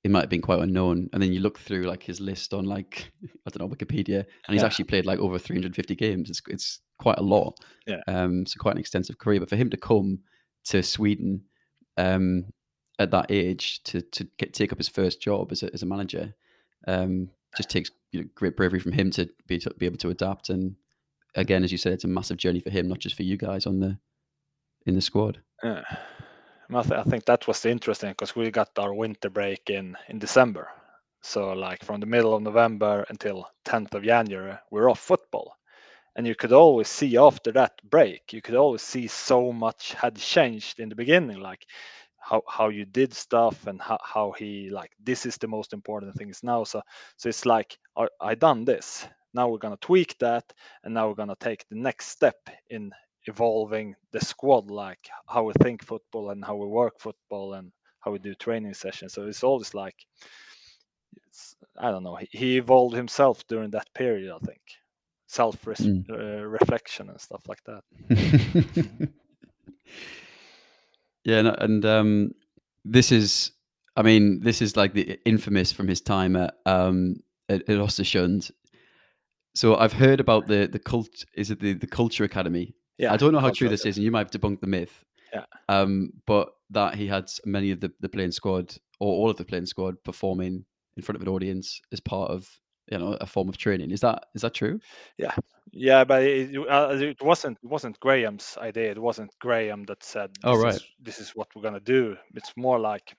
he 0.03 0.09
might 0.09 0.21
have 0.21 0.29
been 0.29 0.41
quite 0.41 0.59
unknown. 0.59 1.09
And 1.13 1.21
then 1.21 1.33
you 1.33 1.39
look 1.39 1.57
through 1.57 1.83
like 1.83 2.03
his 2.03 2.19
list 2.21 2.53
on 2.53 2.65
like 2.65 3.11
I 3.45 3.49
don't 3.49 3.59
know 3.69 3.75
Wikipedia, 3.75 4.19
and 4.19 4.53
he's 4.53 4.61
Yeah. 4.61 4.65
actually 4.67 4.85
played 4.85 5.05
like 5.05 5.19
over 5.19 5.39
350 5.39 5.95
games. 5.95 6.29
It's 6.29 6.41
it's 6.47 6.79
quite 6.99 7.17
a 7.17 7.23
lot. 7.23 7.57
Yeah. 7.87 8.01
Um, 8.07 8.45
so 8.45 8.57
quite 8.59 8.73
an 8.75 8.79
extensive 8.79 9.17
career. 9.17 9.39
But 9.39 9.49
for 9.49 9.55
him 9.55 9.69
to 9.71 9.77
come 9.77 10.19
to 10.65 10.81
Sweden, 10.83 11.41
um, 11.97 12.45
at 12.99 13.11
that 13.11 13.27
age 13.29 13.83
to 13.83 14.01
to 14.01 14.27
get, 14.37 14.53
take 14.53 14.71
up 14.71 14.77
his 14.77 14.87
first 14.89 15.21
job 15.21 15.51
as 15.51 15.63
a 15.63 15.73
as 15.73 15.83
a 15.83 15.85
manager, 15.85 16.33
um, 16.87 17.29
just 17.57 17.69
takes 17.69 17.89
you 18.11 18.21
know, 18.21 18.27
great 18.35 18.55
bravery 18.55 18.79
from 18.79 18.91
him 18.93 19.09
to 19.11 19.29
be 19.47 19.57
to 19.59 19.69
be 19.77 19.85
able 19.85 19.97
to 19.97 20.09
adapt. 20.09 20.49
And 20.49 20.75
again, 21.35 21.63
as 21.63 21.71
you 21.71 21.77
said, 21.77 21.93
it's 21.93 22.03
a 22.03 22.07
massive 22.07 22.37
journey 22.37 22.59
for 22.59 22.69
him, 22.69 22.87
not 22.87 22.99
just 22.99 23.15
for 23.15 23.23
you 23.23 23.37
guys 23.37 23.65
on 23.65 23.79
the 23.79 23.97
in 24.85 24.95
the 24.95 25.01
squad. 25.01 25.41
Yeah. 25.63 25.83
I, 26.73 26.81
th- 26.81 26.99
I 26.99 27.03
think 27.03 27.25
that 27.25 27.47
was 27.47 27.65
interesting 27.65 28.11
because 28.11 28.35
we 28.35 28.49
got 28.51 28.77
our 28.77 28.93
winter 28.93 29.29
break 29.29 29.69
in 29.69 29.97
in 30.09 30.19
December. 30.19 30.69
So 31.21 31.53
like 31.53 31.83
from 31.83 31.99
the 31.99 32.05
middle 32.05 32.35
of 32.35 32.41
November 32.41 33.05
until 33.09 33.49
10th 33.65 33.93
of 33.95 34.03
January, 34.03 34.57
we're 34.71 34.89
off 34.89 34.99
football. 34.99 35.57
And 36.15 36.25
you 36.25 36.35
could 36.35 36.53
always 36.53 36.87
see 36.87 37.17
after 37.17 37.51
that 37.53 37.73
break, 37.83 38.31
you 38.31 38.41
could 38.41 38.55
always 38.55 38.81
see 38.81 39.07
so 39.07 39.51
much 39.51 39.93
had 39.93 40.15
changed 40.15 40.79
in 40.79 40.89
the 40.89 40.95
beginning, 40.95 41.39
like 41.39 41.65
how 42.19 42.41
how 42.47 42.69
you 42.69 42.85
did 42.85 43.13
stuff 43.13 43.67
and 43.67 43.81
how, 43.81 43.99
how 44.03 44.31
he 44.31 44.69
like 44.69 44.91
this 44.99 45.25
is 45.25 45.37
the 45.37 45.47
most 45.47 45.73
important 45.73 46.15
things 46.15 46.41
now. 46.43 46.63
So 46.63 46.81
so 47.17 47.29
it's 47.29 47.45
like 47.45 47.77
I, 47.97 48.07
I 48.21 48.35
done 48.35 48.65
this. 48.65 49.07
Now 49.33 49.49
we're 49.49 49.59
gonna 49.59 49.77
tweak 49.77 50.17
that 50.19 50.53
and 50.83 50.93
now 50.93 51.07
we're 51.07 51.15
gonna 51.15 51.35
take 51.39 51.67
the 51.69 51.75
next 51.75 52.07
step 52.07 52.37
in 52.69 52.91
evolving 53.27 53.95
the 54.11 54.19
squad, 54.19 54.69
like 54.69 55.09
how 55.27 55.43
we 55.43 55.53
think 55.61 55.83
football 55.83 56.29
and 56.29 56.43
how 56.43 56.55
we 56.55 56.67
work 56.67 56.99
football 56.99 57.53
and 57.53 57.71
how 57.99 58.11
we 58.11 58.19
do 58.19 58.33
training 58.35 58.73
sessions. 58.73 59.13
So 59.13 59.25
it's 59.25 59.43
always 59.43 59.73
like, 59.73 59.95
it's, 61.27 61.55
I 61.77 61.91
don't 61.91 62.03
know, 62.03 62.15
he, 62.15 62.27
he 62.31 62.57
evolved 62.57 62.95
himself 62.95 63.45
during 63.47 63.71
that 63.71 63.93
period, 63.93 64.31
I 64.31 64.39
think. 64.45 64.61
Self 65.27 65.61
Mm. 65.65 66.09
uh, 66.09 66.45
reflection 66.45 67.09
and 67.09 67.19
stuff 67.19 67.41
like 67.47 67.63
that. 67.65 67.81
yeah, 71.25 71.39
and, 71.39 71.47
and 71.47 71.85
um, 71.85 72.31
this 72.85 73.11
is, 73.11 73.51
I 73.97 74.03
mean, 74.03 74.41
this 74.41 74.61
is 74.61 74.77
like 74.77 74.93
the 74.93 75.19
infamous 75.25 75.71
from 75.71 75.87
his 75.87 75.99
time 75.99 76.35
at 76.35 76.53
um, 76.65 77.15
at, 77.49 77.67
at. 77.67 78.51
So 79.55 79.75
I've 79.75 79.93
heard 79.93 80.19
about 80.19 80.47
the 80.47 80.67
the 80.71 80.79
cult. 80.79 81.25
Is 81.33 81.49
it 81.49 81.59
the 81.59 81.73
the 81.73 81.87
Culture 81.87 82.23
Academy? 82.23 82.75
Yeah, 82.97 83.13
I 83.13 83.17
don't 83.17 83.33
know 83.33 83.39
how 83.39 83.51
true 83.51 83.69
this 83.69 83.85
is, 83.85 83.97
and 83.97 84.03
you 84.05 84.11
might 84.11 84.31
have 84.31 84.41
debunked 84.41 84.61
the 84.61 84.67
myth. 84.67 85.03
Yeah. 85.33 85.45
Um, 85.67 86.11
but 86.25 86.49
that 86.69 86.95
he 86.95 87.07
had 87.07 87.29
many 87.45 87.71
of 87.71 87.79
the 87.79 87.91
the 87.99 88.09
playing 88.09 88.31
squad 88.31 88.75
or 88.99 89.13
all 89.13 89.29
of 89.29 89.37
the 89.37 89.45
playing 89.45 89.65
squad 89.65 90.03
performing 90.03 90.65
in 90.95 91.03
front 91.03 91.17
of 91.17 91.21
an 91.21 91.27
audience 91.33 91.81
as 91.91 91.99
part 91.99 92.31
of 92.31 92.47
you 92.89 92.97
know 92.97 93.17
a 93.19 93.25
form 93.25 93.49
of 93.49 93.57
training. 93.57 93.91
Is 93.91 94.01
that 94.01 94.25
is 94.33 94.41
that 94.41 94.53
true? 94.53 94.79
Yeah 95.17 95.35
yeah, 95.71 96.05
but 96.05 96.23
it, 96.23 96.55
uh, 96.57 96.89
it 96.93 97.21
wasn't 97.21 97.57
it 97.61 97.67
wasn't 97.69 97.99
Graham's 97.99 98.57
idea. 98.57 98.91
It 98.91 99.01
wasn't 99.01 99.31
Graham 99.39 99.83
that 99.85 100.03
said, 100.03 100.29
"This 100.35 100.43
Oh, 100.43 100.57
right. 100.57 100.75
is 100.75 100.85
this 100.99 101.19
is 101.19 101.31
what 101.31 101.47
we're 101.53 101.61
gonna 101.63 101.79
do." 101.79 102.15
It's 102.33 102.53
more 102.55 102.79
like 102.79 103.15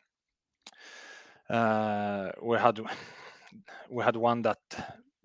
uh, 1.50 2.30
we 2.42 2.56
had 2.56 2.80
we 3.90 4.02
had 4.02 4.16
one 4.16 4.42
that 4.42 4.59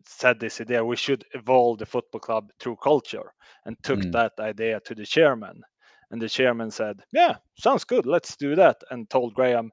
said 0.08 0.40
this 0.40 0.62
idea. 0.62 0.84
We 0.86 0.96
should 0.98 1.26
evolve 1.34 1.80
the 1.80 1.86
football 1.86 2.20
club 2.22 2.52
through 2.60 2.78
culture, 2.78 3.34
and 3.66 3.78
took 3.84 4.02
Mm. 4.02 4.12
that 4.12 4.34
idea 4.40 4.80
to 4.82 4.96
the 4.96 5.06
chairman. 5.06 5.64
And 6.12 6.22
the 6.22 6.30
chairman 6.30 6.72
said, 6.72 7.04
"Yeah, 7.12 7.38
sounds 7.58 7.86
good. 7.86 8.06
Let's 8.06 8.36
do 8.38 8.56
that." 8.56 8.82
And 8.92 9.10
told 9.10 9.34
Graham, 9.34 9.72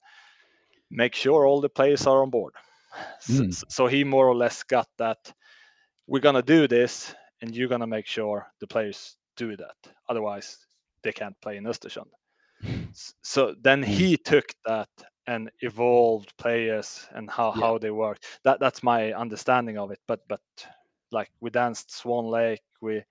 "Make 0.90 1.14
sure 1.14 1.46
all 1.46 1.60
the 1.60 1.70
players 1.70 2.06
are 2.06 2.22
on 2.22 2.30
board." 2.30 2.54
Mm. 3.28 3.52
s- 3.52 3.64
So 3.68 3.86
he 3.86 4.04
more 4.04 4.26
or 4.28 4.36
less 4.36 4.62
got 4.64 4.88
that. 4.98 5.32
We're 6.06 6.20
gonna 6.22 6.42
do 6.42 6.68
this, 6.68 7.14
and 7.40 7.54
you're 7.54 7.68
gonna 7.68 7.86
make 7.86 8.06
sure 8.06 8.52
the 8.60 8.66
players 8.66 9.16
do 9.36 9.56
that. 9.56 9.76
Otherwise, 10.08 10.58
they 11.02 11.12
can't 11.12 11.40
play 11.40 11.56
in 11.56 11.64
Östersund. 11.64 12.10
So 13.22 13.54
then 13.60 13.82
Mm. 13.86 14.06
he 14.06 14.16
took 14.16 14.46
that 14.64 14.88
and 15.28 15.50
evolved 15.60 16.36
players 16.38 17.08
and 17.12 17.30
how, 17.30 17.52
Yeah. 17.52 17.62
how 17.62 17.78
they 17.78 17.92
work. 17.92 18.18
That 18.44 18.60
that's 18.60 18.82
my 18.82 19.12
understanding 19.14 19.78
of 19.78 19.92
it. 19.92 20.00
But 20.08 20.22
but 20.28 20.42
like 21.12 21.30
we 21.40 21.50
danced 21.50 21.92
Swan 21.92 22.26
Lake, 22.26 22.62
we 22.82 23.04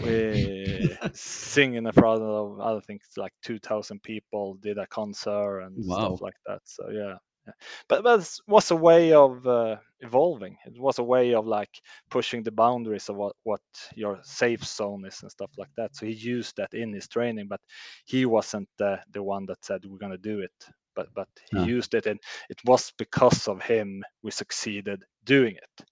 we 0.00 0.96
sing 1.14 1.74
in 1.74 1.90
front 1.92 2.22
of 2.22 2.60
other 2.60 2.80
things 2.80 3.02
like 3.16 3.32
two 3.42 3.58
thousand 3.58 4.02
people, 4.02 4.54
did 4.56 4.78
a 4.78 4.86
concert 4.86 5.60
and 5.60 5.84
Wow. 5.88 6.18
stuff 6.18 6.20
like 6.20 6.36
that. 6.46 6.60
So 6.64 6.90
yeah. 6.90 7.16
yeah. 7.46 7.52
But 7.88 8.04
but 8.04 8.20
it 8.20 8.38
was 8.48 8.70
a 8.70 8.76
way 8.76 9.12
of 9.12 9.46
uh, 9.46 9.78
evolving. 10.00 10.58
It 10.66 10.78
was 10.80 10.98
a 10.98 11.04
way 11.04 11.34
of 11.34 11.46
like 11.46 11.80
pushing 12.10 12.42
the 12.42 12.52
boundaries 12.52 13.08
of 13.08 13.16
what, 13.16 13.36
what 13.44 13.62
your 13.96 14.20
safe 14.24 14.64
zone 14.64 15.06
is 15.06 15.22
and 15.22 15.30
stuff 15.32 15.50
like 15.58 15.70
that. 15.76 15.96
So 15.96 16.06
he 16.06 16.12
used 16.12 16.56
that 16.56 16.74
in 16.74 16.92
his 16.92 17.08
training, 17.08 17.48
but 17.48 17.60
he 18.06 18.26
wasn't 18.26 18.68
the, 18.78 19.00
the 19.12 19.22
one 19.22 19.46
that 19.46 19.64
said 19.64 19.84
we're 19.86 19.98
gonna 19.98 20.18
do 20.18 20.40
it. 20.40 20.52
But 20.94 21.08
but 21.14 21.28
he 21.50 21.58
Ah. 21.60 21.64
used 21.64 21.94
it, 21.94 22.06
and 22.06 22.20
it 22.48 22.60
was 22.64 22.92
because 22.98 23.48
of 23.48 23.62
him 23.62 24.02
we 24.22 24.30
succeeded 24.30 25.04
doing 25.24 25.56
it. 25.56 25.86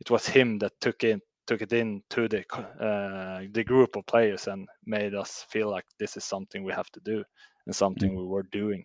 It 0.00 0.10
was 0.10 0.26
him 0.26 0.58
that 0.58 0.80
took 0.80 1.04
in 1.04 1.20
took 1.46 1.62
it 1.62 1.72
into 1.72 2.28
the 2.28 2.44
uh, 2.56 3.44
the 3.52 3.64
group 3.64 3.96
of 3.96 4.06
players 4.06 4.48
and 4.48 4.68
made 4.84 5.14
us 5.14 5.44
feel 5.48 5.70
like 5.70 5.84
this 5.98 6.16
is 6.16 6.24
something 6.24 6.64
we 6.64 6.72
have 6.72 6.90
to 6.90 7.00
do 7.00 7.24
and 7.66 7.74
something 7.74 8.14
we 8.16 8.24
were 8.24 8.42
doing. 8.52 8.84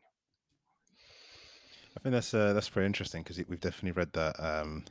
I 1.97 1.99
think 1.99 2.13
that's 2.13 2.33
uh, 2.33 2.53
that's 2.53 2.69
very 2.69 2.85
interesting 2.85 3.23
because 3.23 3.37
we've 3.49 3.59
definitely 3.59 3.91
read 3.91 4.13
that 4.13 4.39
um, 4.39 4.85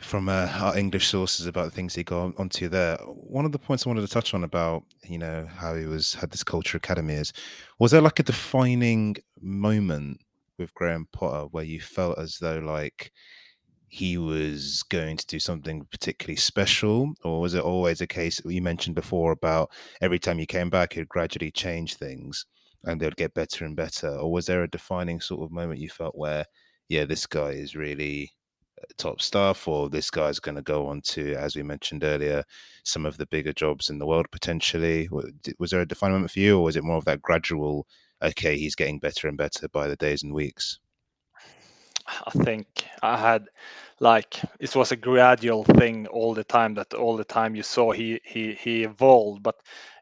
from 0.00 0.28
uh, 0.28 0.48
our 0.60 0.76
English 0.76 1.08
sources 1.08 1.46
about 1.46 1.64
the 1.64 1.70
things 1.70 1.94
he 1.94 2.04
got 2.04 2.38
onto 2.38 2.68
there. 2.68 2.96
One 2.98 3.44
of 3.44 3.52
the 3.52 3.58
points 3.58 3.86
I 3.86 3.90
wanted 3.90 4.02
to 4.02 4.08
touch 4.08 4.34
on 4.34 4.44
about 4.44 4.84
you 5.04 5.18
know 5.18 5.46
how 5.46 5.74
he 5.74 5.86
was 5.86 6.14
had 6.14 6.30
this 6.30 6.44
culture 6.44 6.76
academy 6.76 7.14
is 7.14 7.32
was 7.78 7.90
there 7.90 8.02
like 8.02 8.18
a 8.18 8.22
defining 8.22 9.16
moment 9.40 10.20
with 10.58 10.74
Graham 10.74 11.06
Potter 11.12 11.46
where 11.50 11.64
you 11.64 11.80
felt 11.80 12.18
as 12.18 12.38
though 12.38 12.58
like 12.58 13.12
he 13.88 14.16
was 14.16 14.84
going 14.84 15.16
to 15.16 15.26
do 15.26 15.40
something 15.40 15.84
particularly 15.90 16.36
special, 16.36 17.12
or 17.24 17.40
was 17.40 17.54
it 17.54 17.62
always 17.64 18.00
a 18.00 18.06
case 18.06 18.40
you 18.44 18.62
mentioned 18.62 18.94
before 18.94 19.32
about 19.32 19.70
every 20.00 20.18
time 20.18 20.38
you 20.38 20.46
came 20.46 20.70
back, 20.70 20.92
he'd 20.92 21.08
gradually 21.08 21.50
change 21.50 21.96
things 21.96 22.46
and 22.84 23.00
they'd 23.00 23.16
get 23.16 23.34
better 23.34 23.64
and 23.64 23.74
better? 23.74 24.10
Or 24.10 24.30
was 24.30 24.46
there 24.46 24.62
a 24.62 24.70
defining 24.70 25.20
sort 25.20 25.42
of 25.42 25.50
moment 25.50 25.80
you 25.80 25.88
felt 25.88 26.16
where, 26.16 26.44
yeah, 26.88 27.04
this 27.04 27.26
guy 27.26 27.50
is 27.50 27.74
really 27.74 28.30
uh, 28.80 28.84
top 28.96 29.20
stuff, 29.20 29.66
or 29.66 29.88
this 29.88 30.08
guy's 30.08 30.38
going 30.38 30.54
to 30.54 30.62
go 30.62 30.86
on 30.86 31.00
to, 31.06 31.34
as 31.34 31.56
we 31.56 31.64
mentioned 31.64 32.04
earlier, 32.04 32.44
some 32.84 33.04
of 33.04 33.16
the 33.16 33.26
bigger 33.26 33.52
jobs 33.52 33.90
in 33.90 33.98
the 33.98 34.06
world 34.06 34.26
potentially? 34.30 35.08
Was 35.58 35.72
there 35.72 35.80
a 35.80 35.86
defining 35.86 36.14
moment 36.14 36.30
for 36.30 36.38
you, 36.38 36.58
or 36.58 36.62
was 36.62 36.76
it 36.76 36.84
more 36.84 36.96
of 36.96 37.06
that 37.06 37.22
gradual, 37.22 37.88
okay, 38.22 38.56
he's 38.58 38.74
getting 38.74 38.98
better 38.98 39.28
and 39.28 39.36
better 39.36 39.68
by 39.68 39.88
the 39.88 39.96
days 39.96 40.22
and 40.22 40.32
weeks? 40.32 40.78
I 42.26 42.30
think 42.30 42.66
I 43.02 43.16
had 43.16 43.48
like 44.00 44.40
it 44.58 44.74
was 44.74 44.92
a 44.92 44.96
gradual 44.96 45.64
thing 45.64 46.06
all 46.08 46.34
the 46.34 46.44
time 46.44 46.74
that 46.74 46.94
all 46.94 47.16
the 47.16 47.24
time 47.24 47.54
you 47.54 47.62
saw 47.62 47.92
he 47.92 48.20
he 48.24 48.54
he 48.54 48.84
evolved 48.84 49.42
but 49.42 49.56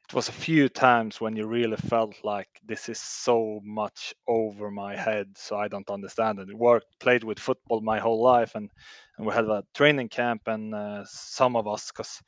it 0.09 0.15
was 0.15 0.29
a 0.29 0.33
few 0.33 0.69
times 0.71 1.21
when 1.21 1.37
you 1.37 1.47
really 1.47 1.77
felt 1.77 2.15
like 2.25 2.49
this 2.65 2.89
is 2.89 2.99
so 2.99 3.61
much 3.63 4.15
over 4.27 4.71
my 4.71 4.97
head 4.97 5.27
so 5.37 5.57
I 5.59 5.69
don't 5.69 5.91
understand 5.91 6.39
it 6.39 6.55
worked 6.55 6.99
played 6.99 7.25
with 7.25 7.39
football 7.39 7.81
my 7.81 7.99
whole 7.99 8.23
life 8.23 8.55
and 8.55 8.71
and 9.19 9.27
we 9.27 9.35
had 9.35 9.47
a 9.47 9.65
training 9.75 10.09
camp 10.09 10.43
and 10.47 10.75
uh, 10.75 11.05
some 11.07 11.57
of 11.57 11.67
us 11.67 11.91
because 11.91 12.23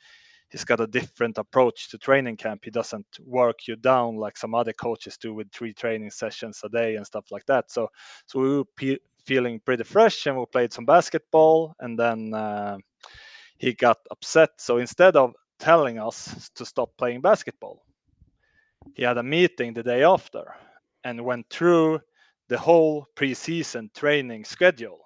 he's 0.51 0.65
got 0.65 0.81
a 0.81 0.87
different 0.87 1.39
approach 1.39 1.91
to 1.91 1.99
training 1.99 2.37
camp. 2.37 2.65
He 2.65 2.71
doesn't 2.71 3.07
work 3.25 3.67
you 3.69 3.77
down 3.77 4.17
like 4.17 4.37
some 4.37 4.55
other 4.55 4.73
coaches 4.73 5.17
do 5.17 5.35
with 5.35 5.51
three 5.53 5.73
training 5.73 6.11
sessions 6.11 6.61
a 6.65 6.69
day 6.69 6.97
and 6.97 7.07
stuff 7.07 7.27
like 7.31 7.47
that. 7.47 7.71
So 7.71 7.89
so 8.27 8.41
we 8.41 8.57
were 8.59 8.65
pe- 8.77 8.99
feeling 9.25 9.61
pretty 9.61 9.85
fresh 9.85 10.27
and 10.27 10.37
we 10.39 10.45
played 10.47 10.73
some 10.73 10.87
basketball 10.87 11.75
and 11.81 11.99
then 11.99 12.35
uh, 12.35 12.79
he 13.59 13.75
got 13.75 13.99
upset. 14.11 14.51
So 14.59 14.79
instead 14.79 15.17
of 15.17 15.35
telling 15.59 15.99
us 15.99 16.51
to 16.55 16.65
stop 16.65 16.91
playing 16.97 17.21
basketball 17.21 17.83
he 18.95 19.03
had 19.03 19.19
a 19.19 19.23
meeting 19.23 19.75
the 19.75 19.83
day 19.83 20.03
after 20.03 20.55
and 21.05 21.25
went 21.25 21.49
through 21.51 22.01
the 22.49 22.59
whole 22.59 23.07
preseason 23.17 23.93
training 23.95 24.45
schedule. 24.45 25.01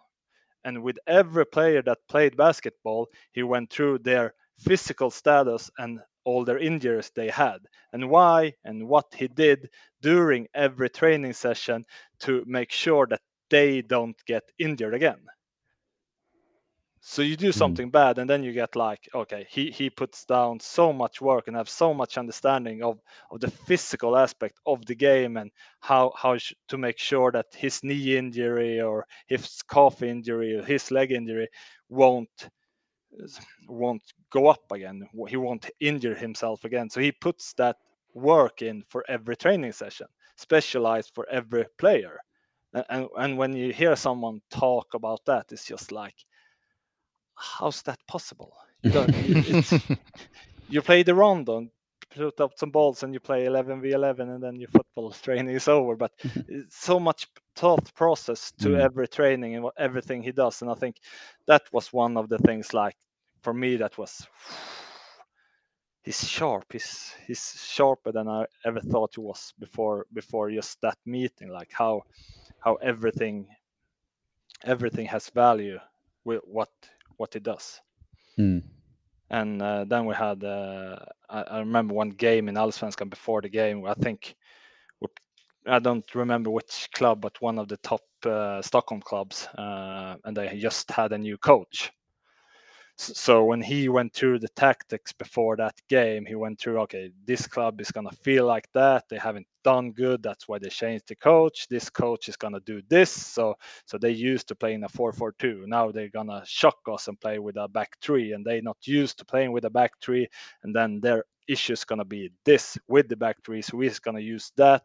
And 0.65 0.83
with 0.83 0.97
every 1.07 1.45
player 1.45 1.83
that 1.83 1.99
played 2.09 2.37
basketball 2.37 3.09
he 3.33 3.43
went 3.43 3.71
through 3.71 3.99
their 3.99 4.35
physical 4.59 5.11
status 5.11 5.71
and 5.79 6.01
all 6.25 6.45
their 6.45 6.59
injuries 6.59 7.11
they 7.15 7.29
had 7.29 7.59
and 7.93 8.09
why 8.09 8.53
and 8.65 8.89
what 8.89 9.15
he 9.15 9.29
did 9.29 9.69
during 10.01 10.49
every 10.55 10.89
training 10.89 11.33
session 11.33 11.85
to 12.19 12.43
make 12.47 12.71
sure 12.71 13.07
that 13.07 13.21
they 13.51 13.83
don't 13.83 14.17
get 14.27 14.43
injured 14.59 14.95
again 14.95 15.21
so 17.07 17.21
you 17.21 17.37
do 17.37 17.53
something 17.53 17.89
mm. 17.89 17.93
bad 17.93 18.19
and 18.19 18.31
then 18.31 18.43
you 18.43 18.51
get 18.53 18.75
like 18.75 19.07
okay 19.15 19.47
he 19.51 19.71
he 19.71 19.91
puts 19.91 20.25
down 20.25 20.59
so 20.59 20.91
much 20.91 21.21
work 21.21 21.47
and 21.47 21.57
have 21.57 21.69
so 21.69 21.93
much 21.93 22.17
understanding 22.17 22.83
of 22.83 22.99
of 23.31 23.41
the 23.41 23.51
physical 23.51 24.17
aspect 24.17 24.59
of 24.65 24.85
the 24.87 24.95
game 24.95 25.37
and 25.37 25.51
how 25.81 26.11
how 26.17 26.39
to 26.67 26.79
make 26.79 26.99
sure 26.99 27.31
that 27.31 27.47
his 27.55 27.85
knee 27.85 28.17
injury 28.17 28.81
or 28.81 29.07
his 29.27 29.61
calf 29.71 30.03
injury 30.03 30.57
or 30.57 30.63
his 30.63 30.91
leg 30.91 31.13
injury 31.13 31.49
won't 31.91 32.49
won't 33.69 34.03
go 34.31 34.47
up 34.49 34.71
again 34.73 35.09
he 35.29 35.37
won't 35.37 35.71
injure 35.81 36.15
himself 36.15 36.65
again 36.65 36.91
so 36.91 37.01
he 37.01 37.13
puts 37.13 37.53
that 37.55 37.77
work 38.15 38.63
in 38.63 38.83
for 38.89 39.05
every 39.09 39.37
training 39.37 39.73
session 39.73 40.07
specialized 40.37 41.11
for 41.15 41.27
every 41.31 41.65
player 41.79 42.19
and 42.89 43.09
and 43.17 43.39
when 43.39 43.53
you 43.55 43.73
hear 43.73 43.95
someone 43.97 44.41
talk 44.51 44.95
about 44.95 45.25
that 45.27 45.47
it's 45.53 45.65
just 45.67 45.93
like 45.93 46.17
how's 47.35 47.83
that 47.83 47.99
possible? 48.07 48.53
You, 48.83 49.63
you 50.69 50.83
play 50.83 51.03
the 51.03 51.15
rondo, 51.15 51.69
put 52.15 52.41
up 52.41 52.53
some 52.57 52.71
balls, 52.71 53.03
and 53.03 53.13
you 53.13 53.21
play 53.21 53.47
11 53.47 53.81
v 53.81 53.93
11, 53.93 54.29
and 54.29 54.43
then 54.43 54.57
your 54.57 54.69
football 54.69 55.11
training 55.23 55.55
is 55.55 55.69
over. 55.69 55.97
But 55.97 56.13
it's 56.49 56.77
so 56.77 57.01
much 57.01 57.29
thought 57.57 57.95
process 57.95 58.53
to 58.61 58.71
mm. 58.71 58.81
every 58.81 59.09
training 59.09 59.57
and 59.57 59.67
everything 59.77 60.23
he 60.23 60.33
does, 60.33 60.63
and 60.63 60.71
I 60.71 60.75
think 60.75 60.97
that 61.47 61.63
was 61.73 61.93
one 61.93 62.17
of 62.17 62.29
the 62.29 62.39
things. 62.39 62.73
Like 62.73 62.97
for 63.43 63.53
me, 63.53 63.77
that 63.77 63.99
was 63.99 64.27
he's 66.03 66.27
sharp. 66.29 66.73
He's 66.73 67.15
he's 67.27 67.55
sharper 67.65 68.13
than 68.13 68.29
I 68.29 68.47
ever 68.65 68.81
thought 68.81 69.15
he 69.15 69.21
was 69.21 69.53
before 69.59 70.07
before 70.13 70.51
just 70.51 70.81
that 70.81 70.99
meeting. 71.05 71.49
Like 71.49 71.73
how 71.73 72.03
how 72.61 72.75
everything 72.77 73.49
everything 74.65 75.07
has 75.07 75.29
value 75.31 75.79
with 76.25 76.41
what 76.45 76.71
what 77.17 77.37
it 77.37 77.43
does. 77.43 77.81
Mm. 78.39 78.63
And 79.35 79.61
uh, 79.61 79.85
then 79.85 80.07
we 80.07 80.15
had, 80.15 80.45
uh, 80.45 80.97
I, 81.29 81.43
I, 81.43 81.59
remember 81.59 81.93
one 81.93 82.11
game 82.11 82.49
in 82.49 82.55
Allsvenskan 82.55 83.11
before 83.11 83.43
the 83.43 83.49
game. 83.49 83.85
I 83.85 83.95
think, 83.95 84.37
I 85.67 85.81
don't 85.81 86.05
remember 86.15 86.51
which 86.51 86.89
club, 86.95 87.21
but 87.21 87.43
one 87.43 87.59
of 87.59 87.67
the 87.67 87.79
top 87.79 88.03
uh, 88.25 88.63
Stockholm 88.63 89.01
clubs, 89.01 89.49
uh, 89.59 90.15
and 90.25 90.37
they 90.37 90.57
just 90.59 90.89
had 90.89 91.13
a 91.13 91.19
new 91.19 91.37
coach. 91.37 91.91
So 92.97 93.45
when 93.45 93.61
he 93.61 93.89
went 93.89 94.15
through 94.15 94.39
the 94.39 94.55
tactics 94.55 95.13
before 95.13 95.57
that 95.57 95.75
game, 95.89 96.27
he 96.27 96.37
went 96.37 96.61
through, 96.61 96.83
okay, 96.83 97.11
this 97.27 97.49
club 97.49 97.81
is 97.81 97.91
going 97.91 98.09
to 98.09 98.17
feel 98.23 98.47
like 98.47 98.69
that. 98.75 99.09
They 99.11 99.19
haven't 99.19 99.49
done 99.65 99.93
good. 99.93 100.23
That's 100.23 100.47
why 100.47 100.59
they 100.59 100.69
changed 100.69 101.09
the 101.09 101.17
coach. 101.17 101.67
This 101.69 101.91
coach 101.91 102.29
is 102.29 102.37
to 102.55 102.61
do 102.61 102.83
this. 102.89 103.11
So 103.11 103.55
so 103.87 103.99
they 103.99 104.11
used 104.11 104.49
to 104.49 104.55
play 104.55 104.75
in 104.75 104.85
a 104.85 104.89
4-4-2. 104.89 105.67
Now 105.67 105.91
they're 105.91 106.09
to 106.29 106.43
shock 106.47 106.79
us 106.91 107.09
and 107.09 107.21
play 107.21 107.39
with 107.41 107.57
a 107.57 107.69
back 107.69 107.97
three. 108.01 108.33
And 108.33 108.45
they're 108.45 108.63
not 108.63 108.79
used 108.85 109.19
to 109.19 109.25
playing 109.25 109.53
with 109.53 109.65
a 109.65 109.71
back 109.71 109.93
three. 110.01 110.29
And 110.63 110.75
then 110.75 111.01
their 111.01 111.25
issue 111.49 111.73
is 111.73 111.85
to 111.99 112.05
be 112.05 112.31
this 112.45 112.79
with 112.89 113.09
the 113.09 113.17
back 113.17 113.37
three. 113.45 113.63
So 113.63 113.77
we're 113.77 113.91
to 114.17 114.23
use 114.23 114.53
that 114.57 114.83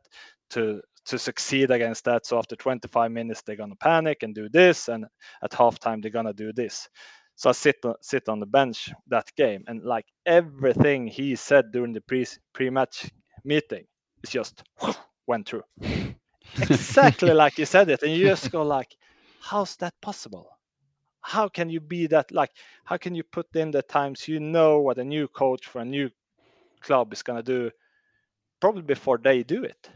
to 0.51 0.81
to 1.05 1.17
succeed 1.17 1.71
against 1.71 2.05
that. 2.05 2.25
So 2.25 2.37
after 2.37 2.55
25 2.55 3.11
minutes, 3.11 3.41
they're 3.41 3.55
to 3.71 3.75
panic 3.77 4.23
and 4.23 4.35
do 4.35 4.49
this. 4.49 4.89
And 4.89 5.05
at 5.43 5.51
halftime, 5.51 6.01
they're 6.01 6.11
to 6.25 6.33
do 6.33 6.53
this. 6.53 6.87
So 7.35 7.49
I 7.49 7.53
sit 7.53 7.77
sit 8.01 8.27
on 8.27 8.41
the 8.41 8.45
bench 8.45 8.89
that 9.07 9.31
game, 9.37 9.63
and 9.67 9.81
like 9.81 10.05
everything 10.25 11.07
he 11.07 11.37
said 11.37 11.71
during 11.71 11.93
the 11.93 12.01
pre 12.01 12.25
pre 12.53 12.69
match 12.69 13.09
meeting, 13.45 13.85
is 14.23 14.29
just 14.31 14.63
went 15.27 15.47
through 15.47 15.63
exactly 16.61 17.33
like 17.33 17.57
you 17.57 17.65
said 17.65 17.89
it, 17.89 18.03
and 18.03 18.13
you 18.13 18.25
just 18.27 18.51
go 18.51 18.63
like, 18.63 18.95
how's 19.39 19.75
that 19.77 19.93
possible? 20.01 20.49
How 21.21 21.47
can 21.49 21.69
you 21.69 21.79
be 21.79 22.07
that 22.07 22.31
like? 22.31 22.51
How 22.85 22.97
can 22.97 23.15
you 23.15 23.23
put 23.23 23.55
in 23.55 23.71
the 23.71 23.81
times 23.81 24.27
you 24.27 24.39
know 24.39 24.79
what 24.79 24.97
a 24.97 25.03
new 25.03 25.27
coach 25.27 25.67
for 25.67 25.81
a 25.81 25.85
new 25.85 26.09
club 26.81 27.13
is 27.13 27.23
gonna 27.23 27.43
do, 27.43 27.71
probably 28.59 28.81
before 28.83 29.17
they 29.17 29.43
do 29.43 29.63
it. 29.63 29.89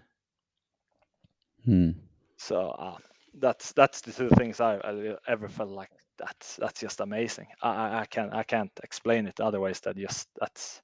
Hmm. 1.66 1.92
So 2.38 2.70
uh, 2.70 2.98
that's 3.40 3.72
that's 3.74 4.02
the 4.02 4.12
two 4.12 4.30
things 4.30 4.60
I, 4.60 4.76
I 4.78 5.16
ever 5.28 5.48
felt 5.48 5.70
like 5.70 5.90
that's 6.18 6.58
that's 6.58 6.80
just 6.82 7.00
amazing. 7.02 7.48
I, 7.62 8.02
I 8.02 8.06
can't 8.06 8.34
I 8.34 8.44
can't 8.44 8.72
explain 8.84 9.28
it 9.28 9.40
otherwise. 9.40 9.80
That 9.82 9.98
just 9.98 10.28
that's 10.40 10.82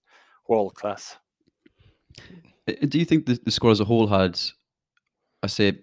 world 0.47 0.75
class. 0.75 1.17
Uh, 2.67 2.74
do 2.88 3.00
you 3.00 3.06
think 3.06 3.26
the, 3.26 3.39
the 3.43 3.52
squad 3.52 3.72
as 3.72 3.80
a 3.80 3.86
whole 3.86 4.08
had, 4.08 4.39
I 5.43 5.48
say, 5.48 5.80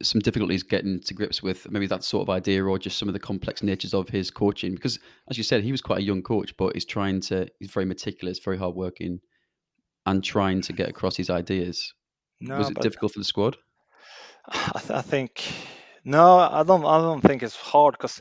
some 0.00 0.20
difficulties 0.20 0.62
getting 0.62 1.00
to 1.00 1.14
grips 1.14 1.42
with 1.42 1.70
maybe 1.70 1.86
that 1.86 2.04
sort 2.04 2.22
of 2.22 2.30
idea, 2.30 2.64
or 2.64 2.78
just 2.78 2.98
some 2.98 3.08
of 3.08 3.12
the 3.12 3.20
complex 3.20 3.62
natures 3.62 3.94
of 3.94 4.08
his 4.08 4.30
coaching? 4.30 4.74
Because, 4.74 4.98
as 5.30 5.36
you 5.36 5.44
said, 5.44 5.62
he 5.62 5.72
was 5.72 5.80
quite 5.80 5.98
a 5.98 6.04
young 6.04 6.22
coach, 6.22 6.56
but 6.56 6.74
he's 6.74 6.84
trying 6.84 7.20
to 7.22 7.46
he's 7.58 7.70
very 7.70 7.86
meticulous, 7.86 8.38
very 8.38 8.58
hardworking, 8.58 9.20
and 10.06 10.24
trying 10.24 10.60
to 10.62 10.72
get 10.72 10.88
across 10.88 11.16
his 11.16 11.30
ideas. 11.30 11.92
No, 12.40 12.58
was 12.58 12.70
it 12.70 12.80
difficult 12.80 13.12
for 13.12 13.20
the 13.20 13.24
squad? 13.24 13.56
I, 14.48 14.80
th- 14.80 14.90
I 14.90 15.02
think 15.02 15.42
no, 16.04 16.38
I 16.38 16.62
don't. 16.62 16.84
I 16.84 16.98
don't 16.98 17.20
think 17.20 17.42
it's 17.42 17.56
hard 17.56 17.92
because 17.92 18.20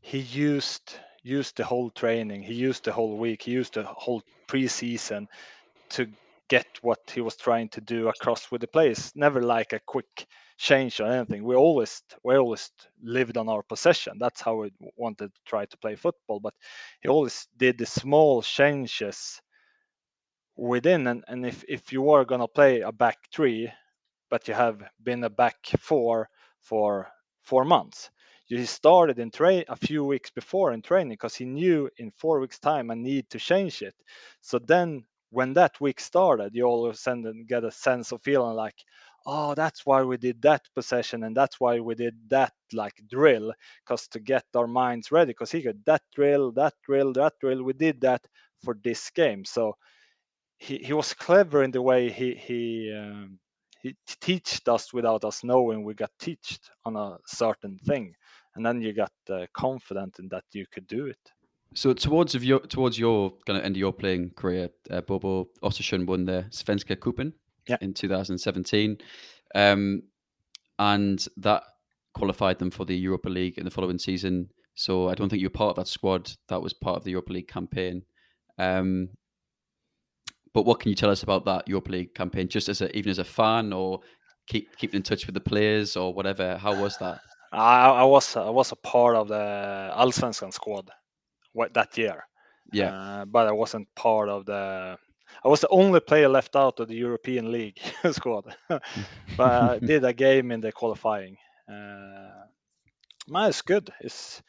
he 0.00 0.18
used 0.18 0.94
used 1.22 1.56
the 1.56 1.64
whole 1.64 1.90
training, 1.90 2.42
he 2.42 2.54
used 2.54 2.84
the 2.84 2.92
whole 2.92 3.16
week, 3.16 3.42
he 3.42 3.50
used 3.50 3.74
the 3.74 3.84
whole 3.84 4.22
preseason 4.46 5.26
to 5.90 6.08
get 6.48 6.66
what 6.82 7.00
he 7.14 7.20
was 7.20 7.36
trying 7.36 7.68
to 7.70 7.80
do 7.80 8.08
across 8.08 8.50
with 8.50 8.60
the 8.60 8.68
players. 8.68 9.12
Never 9.14 9.42
like 9.42 9.72
a 9.72 9.80
quick 9.86 10.26
change 10.58 11.00
or 11.00 11.06
anything. 11.06 11.44
We 11.44 11.56
always 11.56 12.02
we 12.24 12.36
always 12.36 12.70
lived 13.02 13.36
on 13.36 13.48
our 13.48 13.62
possession. 13.62 14.18
That's 14.18 14.40
how 14.40 14.56
we 14.56 14.72
wanted 14.96 15.34
to 15.34 15.40
try 15.46 15.66
to 15.66 15.78
play 15.78 15.96
football. 15.96 16.40
But 16.40 16.54
he 17.02 17.08
always 17.08 17.46
did 17.56 17.78
the 17.78 17.86
small 17.86 18.42
changes 18.42 19.40
within. 20.56 21.06
And, 21.06 21.24
and 21.28 21.46
if, 21.46 21.64
if 21.68 21.92
you 21.92 22.10
are 22.10 22.24
gonna 22.24 22.48
play 22.48 22.80
a 22.80 22.92
back 22.92 23.16
three, 23.32 23.70
but 24.30 24.48
you 24.48 24.54
have 24.54 24.82
been 25.02 25.24
a 25.24 25.30
back 25.30 25.56
four 25.80 26.28
for 26.60 27.08
four 27.42 27.64
months, 27.64 28.10
he 28.46 28.64
started 28.66 29.18
in 29.18 29.30
train 29.30 29.64
a 29.68 29.76
few 29.76 30.04
weeks 30.04 30.30
before 30.30 30.72
in 30.72 30.82
training 30.82 31.10
because 31.12 31.34
he 31.36 31.44
knew 31.46 31.90
in 31.98 32.10
four 32.12 32.40
weeks 32.40 32.58
time 32.58 32.90
I 32.90 32.94
need 32.94 33.30
to 33.30 33.38
change 33.38 33.82
it. 33.82 33.94
So 34.40 34.58
then 34.58 35.04
when 35.30 35.54
that 35.54 35.80
week 35.80 36.00
started, 36.00 36.54
you 36.54 36.64
all 36.64 36.86
of 36.86 36.94
a 36.94 36.98
sudden 36.98 37.46
get 37.48 37.64
a 37.64 37.70
sense 37.70 38.12
of 38.12 38.22
feeling 38.22 38.54
like, 38.56 38.76
oh, 39.26 39.54
that's 39.54 39.84
why 39.86 40.02
we 40.02 40.16
did 40.16 40.40
that 40.42 40.62
possession 40.74 41.24
and 41.24 41.36
that's 41.36 41.60
why 41.60 41.80
we 41.80 41.94
did 41.94 42.14
that 42.30 42.52
like 42.72 42.94
drill 43.10 43.52
because 43.84 44.08
to 44.08 44.20
get 44.20 44.44
our 44.54 44.66
minds 44.66 45.12
ready 45.12 45.30
because 45.32 45.50
he 45.50 45.62
got 45.62 45.74
that 45.86 46.02
drill, 46.14 46.52
that 46.52 46.74
drill, 46.86 47.12
that 47.14 47.34
drill. 47.40 47.62
We 47.62 47.74
did 47.74 48.00
that 48.02 48.26
for 48.64 48.76
this 48.82 49.10
game. 49.10 49.44
So 49.44 49.74
he, 50.58 50.78
he 50.78 50.92
was 50.92 51.14
clever 51.14 51.62
in 51.62 51.70
the 51.70 51.82
way 51.82 52.10
he 52.10 52.34
he 52.34 52.92
um, 52.94 53.38
he 53.82 53.94
taught 54.20 54.68
us 54.68 54.92
without 54.92 55.24
us 55.24 55.44
knowing 55.44 55.84
we 55.84 55.94
got 55.94 56.10
taught 56.20 56.58
on 56.84 56.96
a 56.96 57.18
certain 57.26 57.78
thing 57.78 58.14
and 58.54 58.66
then 58.66 58.80
you 58.82 58.92
got 58.92 59.12
uh, 59.30 59.46
confident 59.54 60.18
in 60.18 60.28
that 60.28 60.44
you 60.52 60.66
could 60.72 60.86
do 60.86 61.06
it 61.06 61.18
so 61.74 61.92
towards 61.92 62.34
of 62.34 62.42
your 62.42 62.60
towards 62.60 62.98
your 62.98 63.32
kind 63.46 63.58
of 63.58 63.64
end 63.64 63.76
of 63.76 63.80
your 63.80 63.92
playing 63.92 64.30
career 64.30 64.70
uh, 64.90 65.00
bobo 65.02 65.48
Östersund 65.62 66.06
won 66.06 66.24
the 66.24 66.46
svenska 66.50 67.00
cupen 67.00 67.32
yeah. 67.68 67.76
in 67.80 67.92
2017 67.92 68.98
um, 69.54 70.02
and 70.78 71.26
that 71.36 71.62
qualified 72.14 72.58
them 72.58 72.70
for 72.70 72.84
the 72.84 72.96
europa 72.96 73.28
league 73.28 73.58
in 73.58 73.64
the 73.64 73.70
following 73.70 73.98
season 73.98 74.48
so 74.74 75.08
i 75.08 75.14
don't 75.14 75.28
think 75.28 75.40
you're 75.40 75.50
part 75.50 75.70
of 75.70 75.76
that 75.76 75.88
squad 75.88 76.30
that 76.48 76.62
was 76.62 76.72
part 76.72 76.96
of 76.96 77.04
the 77.04 77.10
europa 77.10 77.32
league 77.32 77.48
campaign 77.48 78.02
um, 78.58 79.10
but 80.52 80.66
what 80.66 80.80
can 80.80 80.88
you 80.88 80.94
tell 80.94 81.10
us 81.10 81.22
about 81.22 81.44
that 81.44 81.68
Europa 81.68 81.92
League 81.92 82.14
campaign, 82.14 82.48
just 82.48 82.68
as 82.68 82.80
a, 82.80 82.96
even 82.96 83.10
as 83.10 83.18
a 83.18 83.24
fan, 83.24 83.72
or 83.72 84.00
keep 84.46 84.76
keeping 84.76 84.98
in 84.98 85.02
touch 85.02 85.26
with 85.26 85.34
the 85.34 85.40
players, 85.40 85.96
or 85.96 86.12
whatever? 86.12 86.56
How 86.56 86.80
was 86.80 86.98
that? 86.98 87.20
I, 87.52 87.88
I 87.88 88.04
was 88.04 88.36
I 88.36 88.50
was 88.50 88.72
a 88.72 88.76
part 88.76 89.16
of 89.16 89.28
the 89.28 89.92
Allsvenskan 89.96 90.52
squad 90.52 90.90
that 91.54 91.96
year. 91.98 92.24
Yeah, 92.72 92.92
uh, 92.92 93.24
but 93.26 93.48
I 93.48 93.52
wasn't 93.52 93.94
part 93.94 94.28
of 94.28 94.46
the. 94.46 94.98
I 95.44 95.48
was 95.48 95.60
the 95.60 95.68
only 95.68 96.00
player 96.00 96.28
left 96.28 96.56
out 96.56 96.80
of 96.80 96.88
the 96.88 96.96
European 96.96 97.52
League 97.52 97.78
squad, 98.12 98.56
but 98.68 98.82
I 99.40 99.78
did 99.80 100.04
a 100.04 100.12
game 100.12 100.52
in 100.52 100.60
the 100.60 100.72
qualifying. 100.72 101.36
Uh, 101.68 102.46
man, 103.28 103.48
it's 103.50 103.62
good. 103.62 103.90
It's 104.00 104.42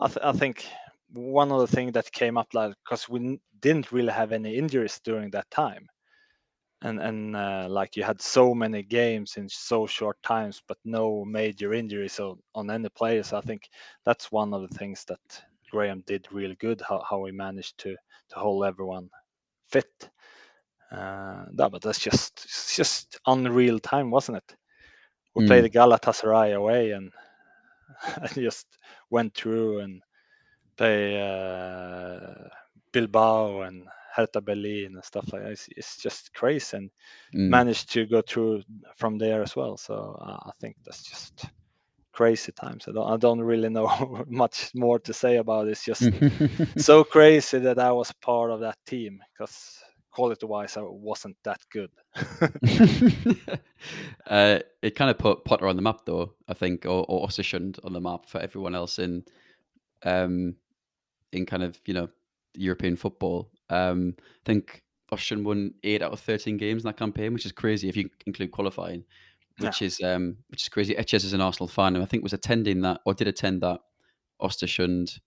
I, 0.00 0.08
th- 0.08 0.24
I 0.24 0.32
think 0.32 0.66
one 1.10 1.52
of 1.52 1.60
the 1.60 1.66
things 1.68 1.92
that 1.94 2.12
came 2.12 2.36
up 2.38 2.54
like 2.54 2.74
because 2.84 3.08
we 3.08 3.40
didn't 3.60 3.92
really 3.92 4.12
have 4.12 4.32
any 4.32 4.56
injuries 4.56 5.00
during 5.04 5.30
that 5.32 5.50
time 5.50 5.88
and 6.82 7.00
and 7.00 7.36
uh, 7.36 7.66
like 7.70 7.96
you 7.96 8.02
had 8.02 8.20
so 8.20 8.54
many 8.54 8.82
games 8.82 9.36
in 9.36 9.48
so 9.48 9.86
short 9.86 10.22
times 10.22 10.62
but 10.66 10.78
no 10.84 11.24
major 11.24 11.72
injuries 11.72 12.18
on, 12.20 12.40
on 12.54 12.70
any 12.70 12.88
players 12.90 13.32
i 13.32 13.40
think 13.40 13.68
that's 14.04 14.32
one 14.32 14.52
of 14.54 14.62
the 14.62 14.78
things 14.78 15.04
that 15.06 15.44
graham 15.70 16.02
did 16.06 16.26
really 16.32 16.56
good 16.56 16.80
how, 16.88 17.02
how 17.08 17.24
he 17.24 17.32
managed 17.32 17.78
to 17.78 17.96
to 18.30 18.36
hold 18.36 18.64
everyone 18.64 19.08
fit 19.68 20.10
Uh, 20.90 21.44
no, 21.52 21.68
but 21.70 21.82
that's 21.82 21.98
just 22.00 22.32
it's 22.44 22.76
just 22.76 23.18
unreal 23.26 23.78
time, 23.80 24.10
wasn't 24.10 24.36
it? 24.38 24.56
We 25.34 25.42
Mm. 25.42 25.50
played 25.50 25.72
Galatasaray 25.72 26.54
away 26.54 26.92
and 26.92 27.12
I 28.22 28.28
just 28.28 28.66
went 29.10 29.34
through 29.34 29.80
and 29.80 30.02
play 30.76 31.20
uh, 31.20 32.48
Bilbao 32.92 33.62
and 33.62 33.84
Hertha 34.14 34.40
Berlin 34.40 34.92
and 34.94 35.04
stuff 35.04 35.32
like 35.32 35.42
that. 35.42 35.52
It's, 35.52 35.68
it's 35.76 35.96
just 36.02 36.32
crazy 36.34 36.76
and 36.76 36.90
Mm. 37.34 37.60
managed 37.60 37.92
to 37.92 38.06
go 38.06 38.22
through 38.22 38.62
from 38.96 39.18
there 39.18 39.42
as 39.42 39.56
well. 39.56 39.76
So 39.76 39.94
uh, 40.20 40.38
I 40.46 40.52
think 40.60 40.76
that's 40.84 41.02
just 41.08 41.46
crazy 42.16 42.50
times. 42.52 42.86
I 42.88 42.92
don't, 42.92 43.12
I 43.12 43.16
don't 43.18 43.40
really 43.40 43.68
know 43.68 44.24
much 44.28 44.70
more 44.74 44.98
to 45.00 45.12
say 45.12 45.36
about 45.36 45.68
it. 45.68 45.72
It's 45.72 45.84
just 45.84 46.08
so 46.78 47.04
crazy 47.04 47.58
that 47.58 47.78
I 47.78 47.92
was 47.92 48.10
part 48.22 48.50
of 48.50 48.60
that 48.60 48.78
team 48.86 49.22
because 49.32 49.78
quality 50.10 50.46
wise, 50.46 50.78
I 50.78 50.80
wasn't 50.82 51.36
that 51.44 51.60
good. 51.70 51.90
uh, 54.26 54.60
it 54.80 54.96
kind 54.96 55.10
of 55.10 55.18
put 55.18 55.44
Potter 55.44 55.68
on 55.68 55.76
the 55.76 55.82
map, 55.82 56.06
though. 56.06 56.32
I 56.48 56.54
think, 56.54 56.86
or, 56.86 57.04
or 57.06 57.28
Östersund 57.28 57.78
on 57.84 57.92
the 57.92 58.00
map 58.00 58.26
for 58.26 58.40
everyone 58.40 58.74
else 58.74 58.98
in, 58.98 59.24
um, 60.02 60.56
in 61.32 61.44
kind 61.44 61.62
of 61.62 61.78
you 61.84 61.92
know 61.92 62.08
European 62.54 62.96
football. 62.96 63.50
Um, 63.68 64.14
I 64.18 64.46
think 64.46 64.82
Östersund 65.12 65.44
won 65.44 65.74
eight 65.84 66.00
out 66.00 66.12
of 66.12 66.20
thirteen 66.20 66.56
games 66.56 66.82
in 66.82 66.88
that 66.88 66.96
campaign, 66.96 67.34
which 67.34 67.44
is 67.44 67.52
crazy 67.52 67.90
if 67.90 67.96
you 67.96 68.08
include 68.26 68.52
qualifying. 68.52 69.04
Which 69.58 69.82
is 69.82 70.00
um, 70.02 70.36
which 70.48 70.62
is 70.62 70.68
crazy. 70.68 70.96
Etches 70.96 71.24
is 71.24 71.32
an 71.32 71.40
Arsenal 71.40 71.68
fan, 71.68 71.94
and 71.94 72.02
I 72.02 72.06
think 72.06 72.22
was 72.22 72.32
attending 72.34 72.82
that 72.82 73.00
or 73.06 73.14
did 73.14 73.28
attend 73.28 73.62
that 73.62 73.80
Östersund 74.42 75.18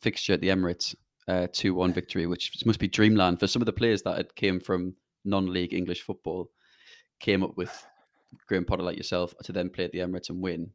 fixture 0.00 0.32
at 0.32 0.40
the 0.40 0.48
Emirates, 0.48 0.94
uh, 1.28 1.46
two 1.52 1.74
one 1.74 1.92
victory, 1.92 2.26
which 2.26 2.64
must 2.64 2.78
be 2.80 2.88
dreamland 2.88 3.38
for 3.40 3.46
some 3.46 3.62
of 3.62 3.66
the 3.66 3.72
players 3.72 4.02
that 4.02 4.16
had 4.16 4.34
came 4.34 4.58
from 4.60 4.96
non-league 5.24 5.72
English 5.74 6.02
football 6.02 6.50
came 7.20 7.42
up 7.42 7.56
with 7.56 7.86
Graham 8.46 8.64
Potter 8.64 8.82
like 8.82 8.96
yourself 8.96 9.34
to 9.44 9.52
then 9.52 9.70
play 9.70 9.84
at 9.84 9.92
the 9.92 9.98
Emirates 10.00 10.30
and 10.30 10.42
win 10.42 10.72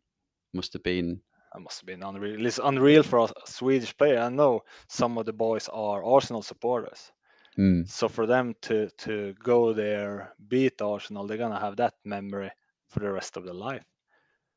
must 0.54 0.74
have 0.74 0.84
been 0.84 1.22
That 1.54 1.62
must 1.62 1.82
have 1.82 1.88
been 1.88 2.04
unreal. 2.04 2.46
It's 2.46 2.60
unreal 2.60 3.04
for 3.04 3.20
a 3.20 3.30
Swedish 3.46 3.96
player. 3.98 4.20
I 4.20 4.30
know 4.30 4.64
some 4.88 5.18
of 5.18 5.26
the 5.26 5.34
boys 5.34 5.68
are 5.70 6.04
Arsenal 6.04 6.42
supporters. 6.44 7.12
hmm, 7.56 7.84
So 7.86 8.08
for 8.10 8.26
them 8.28 8.56
to 8.62 8.90
to 9.00 9.34
go 9.44 9.74
there, 9.74 10.36
beat 10.48 10.82
Arsenal, 10.82 11.28
they're 11.28 11.38
gonna 11.38 11.60
have 11.60 11.78
that 11.78 11.96
memory 12.06 12.52
for 12.90 13.00
the 13.00 13.12
rest 13.12 13.38
of 13.38 13.46
their 13.46 13.54
life. 13.54 13.86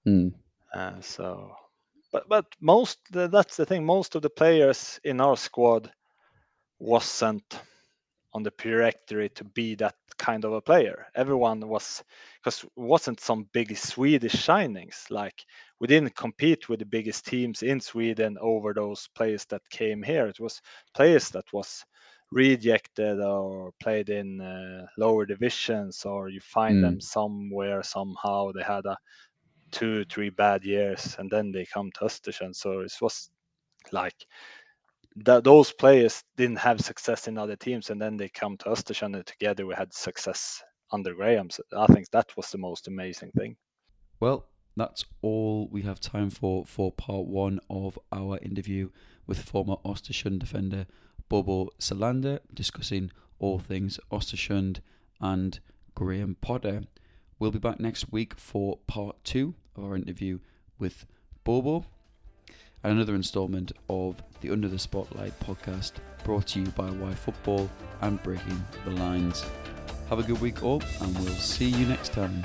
hmm, 0.05 0.29
Uh, 0.75 1.01
so, 1.01 1.55
but 2.12 2.29
but 2.29 2.47
most 2.61 2.99
that's 3.11 3.57
the 3.57 3.66
thing. 3.66 3.85
Most 3.85 4.14
of 4.14 4.23
the 4.23 4.31
players 4.31 5.01
in 5.05 5.21
our 5.21 5.37
squad 5.37 5.93
wasn't 6.79 7.61
on 8.33 8.43
the 8.43 8.51
trajectory 8.51 9.29
to 9.31 9.45
be 9.45 9.75
that 9.77 9.97
kind 10.19 10.45
of 10.45 10.53
a 10.53 10.61
player. 10.62 11.07
Everyone 11.14 11.69
was 11.69 12.03
because 12.40 12.64
wasn't 12.77 13.21
some 13.21 13.49
big 13.53 13.77
Swedish 13.77 14.35
shinings. 14.35 15.11
Like 15.11 15.45
we 15.81 15.87
didn't 15.88 16.16
compete 16.16 16.69
with 16.69 16.81
the 16.81 16.87
biggest 16.87 17.27
teams 17.27 17.62
in 17.62 17.81
Sweden 17.81 18.37
over 18.40 18.73
those 18.75 19.09
players 19.14 19.45
that 19.47 19.69
came 19.71 20.03
here. 20.03 20.27
It 20.27 20.40
was 20.40 20.61
players 20.95 21.31
that 21.31 21.53
was 21.53 21.85
rejected 22.31 23.21
or 23.21 23.73
played 23.81 24.09
in 24.09 24.40
uh, 24.40 24.87
lower 24.99 25.27
divisions, 25.27 26.05
or 26.05 26.29
you 26.29 26.40
find 26.40 26.83
them 26.83 27.01
somewhere 27.01 27.83
somehow. 27.83 28.53
They 28.53 28.62
had 28.62 28.87
a 28.87 28.97
two, 29.73 30.05
three 30.05 30.31
bad 30.31 30.64
years, 30.64 31.16
and 31.19 31.31
then 31.31 31.53
they 31.53 31.66
come 31.66 31.90
to 31.93 32.05
Östersund. 32.05 32.55
So 32.57 32.81
it 32.81 32.93
was 33.01 33.31
like 33.93 34.27
that 35.16 35.45
those 35.45 35.73
players 35.73 36.23
didn't 36.37 36.59
have 36.59 36.81
success 36.81 37.29
in 37.29 37.38
other 37.38 37.57
teams, 37.57 37.90
and 37.90 38.01
then 38.01 38.16
they 38.16 38.29
come 38.29 38.57
to 38.59 38.66
Östersund, 38.71 39.16
and 39.16 39.27
together 39.27 39.66
we 39.66 39.75
had 39.75 39.93
success 39.93 40.62
under 40.93 41.14
Graham. 41.14 41.51
So 41.51 41.62
I 41.77 41.87
think 41.87 42.11
that 42.11 42.37
was 42.37 42.51
the 42.51 42.59
most 42.59 42.88
amazing 42.88 43.31
thing. 43.33 43.57
Well, 44.21 44.47
that's 44.77 45.05
all 45.21 45.69
we 45.71 45.83
have 45.83 46.01
time 46.01 46.31
for 46.31 46.64
for 46.64 46.93
part 46.93 47.27
one 47.27 47.61
of 47.69 47.99
our 48.12 48.38
interview 48.38 48.90
with 49.27 49.43
former 49.43 49.77
Östersund 49.85 50.38
defender 50.38 50.87
Bobo 51.31 51.71
Selander, 51.79 52.40
discussing 52.53 53.11
all 53.38 53.61
things 53.61 53.99
Östersund 54.12 54.81
and 55.21 55.61
Graham 55.95 56.37
Potter. 56.40 56.83
We'll 57.38 57.53
be 57.53 57.59
back 57.59 57.81
next 57.81 58.12
week 58.12 58.35
for 58.35 58.79
part 58.87 59.16
two 59.25 59.55
of 59.77 59.85
our 59.85 59.95
interview 59.95 60.40
with 60.79 61.07
Bobo 61.45 61.87
and 62.83 62.93
another 62.93 63.14
installment 63.14 63.71
of 63.88 64.23
the 64.40 64.51
Under 64.51 64.69
the 64.69 64.79
Spotlight 64.79 65.38
podcast 65.40 65.93
brought 66.25 66.49
to 66.49 66.61
you 66.61 66.66
by 66.71 66.90
Y 66.90 67.14
Football 67.14 67.71
and 68.01 68.23
Breaking 68.23 68.62
the 68.85 68.90
Lines. 68.90 69.45
Have 70.09 70.19
a 70.19 70.25
good 70.25 70.40
week 70.40 70.64
all, 70.64 70.83
and 71.01 71.14
we'll 71.21 71.33
see 71.35 71.69
you 71.69 71.87
next 71.87 72.12
time. 72.12 72.45